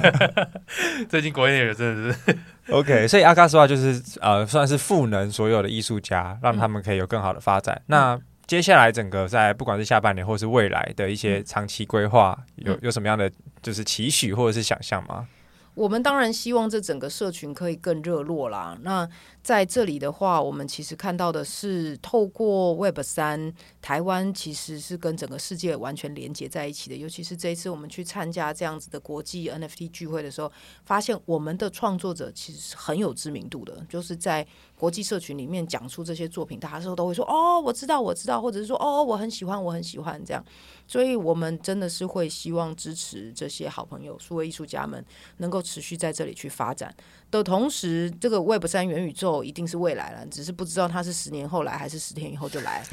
[1.09, 2.37] 最近国内旅游真的是
[2.71, 3.07] OK。
[3.07, 7.75] 所以阿卡斯瓦就是呃，算是赋能所有的艺术家，让他们可以有更好的发展。
[7.75, 13.29] 嗯、那接下来整个在不管是下半年或是未来的一些长期规划，有有什么样的
[13.61, 15.27] 就是期许或者是想象吗？
[15.73, 18.77] 我们当然希望这整个社群可以更热络啦。
[18.81, 19.07] 那
[19.41, 26.95] 在这里的话，我们其实看到的是，透过 Web 三，台湾其实是跟整个世界完全连接在一起的。
[26.95, 30.51] 尤其是这一次我们去参加这样子的国际 NFT 聚会的时候，
[30.83, 40.43] 发现我们的创作者其实是很有知名度的，就是在国际社群里面讲出这些作品，大家时候都会说：“哦，我知道，我知道。”或者是说：“哦，我很喜欢，我很喜欢。”这样。
[40.87, 45.03] 所以，我们真的是会希望支持这些好朋友、数位艺术家们
[45.37, 46.93] 能够持续在这里去发展
[47.29, 52.83] 的同时，这个 Web 三元宇宙一定是未来了，只是不知道它是十年后来还是十天以后就来。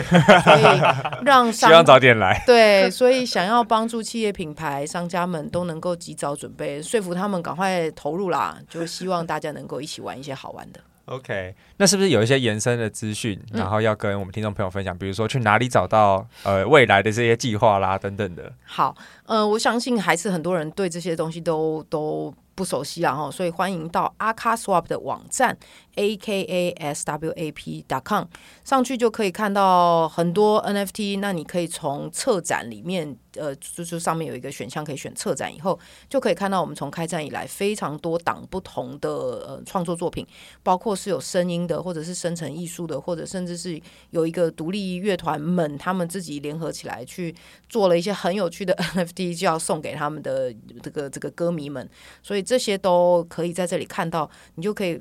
[1.25, 2.43] 让商希望早点来。
[2.47, 10.81] 对，所以想要帮助企业品牌商家们都能够及早准备，说服他们赶快投入啦，就希望大家能够一起玩一些好玩的。
[11.07, 14.93] OK，那是不是有一些延伸的资讯，然后要跟我们听众朋友分享？
[14.93, 18.53] 嗯、比如说去哪里找到呃未来的这些计划啦，等等的。
[18.65, 18.93] 好，
[19.25, 25.57] 呃，我相信还是很多人对这些东西都都不熟悉啦哈，所以欢迎到阿卡 swap 的网站。
[25.97, 28.25] A k a s w a p dot com
[28.65, 35.79] 上去就可以看到很多 NFT，那你可以从策展里面，呃，就是上面有一个选项可以选策展，以后
[36.09, 40.27] 就可以看到我们从开展以来非常多档不同的呃创作作品，
[40.63, 43.81] 包括是有声音的，或者是生成艺术的，或者甚至是
[44.11, 47.35] 有一个独立乐团们他们自己联合起来去
[47.69, 51.89] 做了一些很有趣的 NFT，就要送给他们的这个这个歌迷们，
[52.23, 55.01] 所以这些都可以在这里看到，你就可以。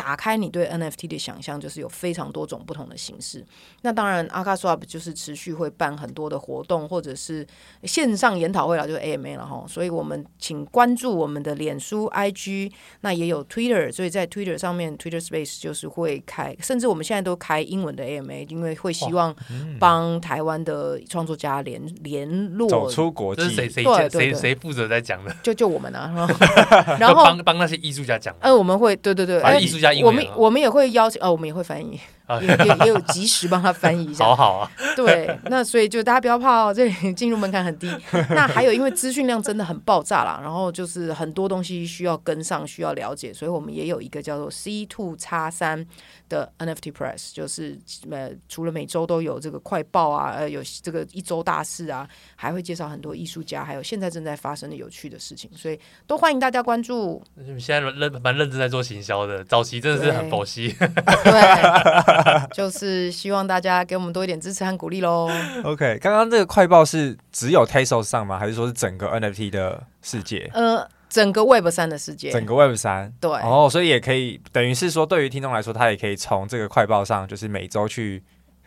[0.00, 3.44] 打开你对 NFT 的想象，就是有非常多种不同的形式。
[3.82, 7.46] 那当然，akaSwap 就是持续会办很多的活动，或者是
[7.82, 9.62] 线上研讨会了，就是 AMA 了哈。
[9.68, 12.72] 所以我们请关注我们的脸书、IG，
[13.02, 13.92] 那也有 Twitter。
[13.92, 19.36] 所以在 Twitter 上面，Twitter Space 就是会开，甚至我们现在都开英文的 AMA，因为会希望
[19.78, 23.42] 帮台湾的创作家联联络，走出国际。
[23.50, 25.36] 谁谁谁谁谁负责在讲的？
[25.42, 26.26] 就就我们啊，
[26.98, 28.34] 然后帮帮那些艺术家讲。
[28.40, 29.89] 呃，我们会对对对，艺术。
[30.04, 31.98] 我们我们也会邀请哦，我们也会翻译。
[32.40, 34.70] 也也也有及时帮他翻译一下，好好啊。
[34.94, 37.90] 对，那所以就大家不要怕哦，这里进入门槛很低。
[38.30, 45.86] 那还有，因为资讯量真的很爆炸啦，然后就是很多东西需要跟上，需要了解，所以我们也有一个叫做 C two 叉三
[46.28, 47.78] 的 NFT Press，就是
[48.10, 57.22] 呃，除了每周都有这个快报啊，呃，有这个一周大事啊，还会介绍很多艺术家，还有现在正在发生的有趣的事情，所以都欢迎大家关注。
[57.58, 60.74] 现在认蛮认真在做行销的，早期真的是很佛系。
[60.78, 62.19] 对。
[62.52, 65.30] 就是希望大家给我们多一点支持和鼓励喽。
[65.64, 68.38] OK，刚刚这个快报是只有 Tezos 上吗？
[68.38, 70.50] 还是说是整个 NFT 的世界？
[70.54, 73.12] 呃，整个 Web 三的世界，整个 Web 三。
[73.20, 78.22] 对，哦，所以也可以，等于是说，对于听众来说，他也可以从这个快报上，就是每周去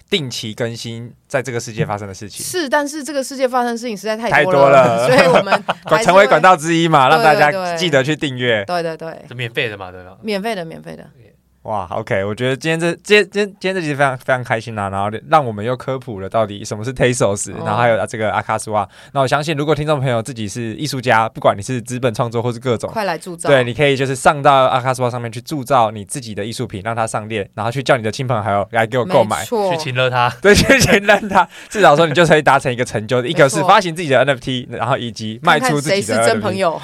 [0.09, 2.45] 定期更新在这个世界发生的事情。
[2.45, 5.63] 是，但是这个世界发生的事情实在太多了，太多了， 所以我们
[6.03, 8.63] 成为管道之一嘛，让大家记得去订阅。
[8.65, 10.17] 对对对，是免费的嘛，对吧？
[10.21, 11.09] 免费的，免费的。
[11.63, 18.85] 哇，OK，我觉得今天这今今今天这集非常非常开心啊，然后让我们又科普了到底什么是 Tezos，、哦、然后还有这个阿卡斯瓦。
[19.13, 23.49] 那我相信，如果听众朋友自己是艺术家，不管你是资本创作或是各种，快来铸造。
[23.49, 36.77] 对，你可以就是上到阿卡斯瓦上面去铸造你自己的艺术品，让它上链，然后去叫你的亲朋好友来给我购买，去请了他， 对，去请了他，至少说你就可以达成一个成就，一个是发行自己的 NFT，然后以及卖出自己的 NFT，谁是真朋友，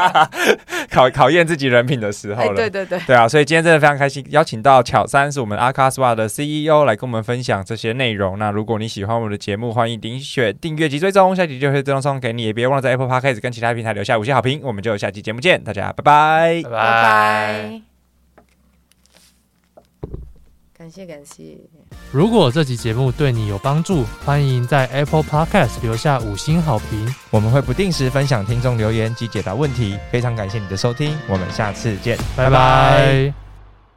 [0.92, 2.54] 考考验自己人品的时候了。
[2.54, 4.56] 对对对，对啊，所以今天真的非常开心，邀请。
[4.66, 8.36] 到巧三是我们 akaSwap 的 CEO 来跟我们分享这些内容。
[8.36, 12.42] 那如果你喜欢我们的节目，欢迎点选订阅及追踪，下集就会自动送给你。
[12.42, 14.60] 也别忘了在 Apple Podcast 跟其他平台留下五星好评。
[14.64, 17.80] 我们就下期节目见，大家拜拜拜拜。
[20.76, 21.56] 感谢感谢。
[22.10, 27.14] 如果这期节目对你有帮助，欢迎在 Apple Podcast 留下五星好评。
[27.30, 29.96] 我们会不定时分享听众留言及解答问题。
[30.10, 32.50] 非常感谢你的收听，我们下次见，拜拜。
[32.50, 33.45] 拜拜。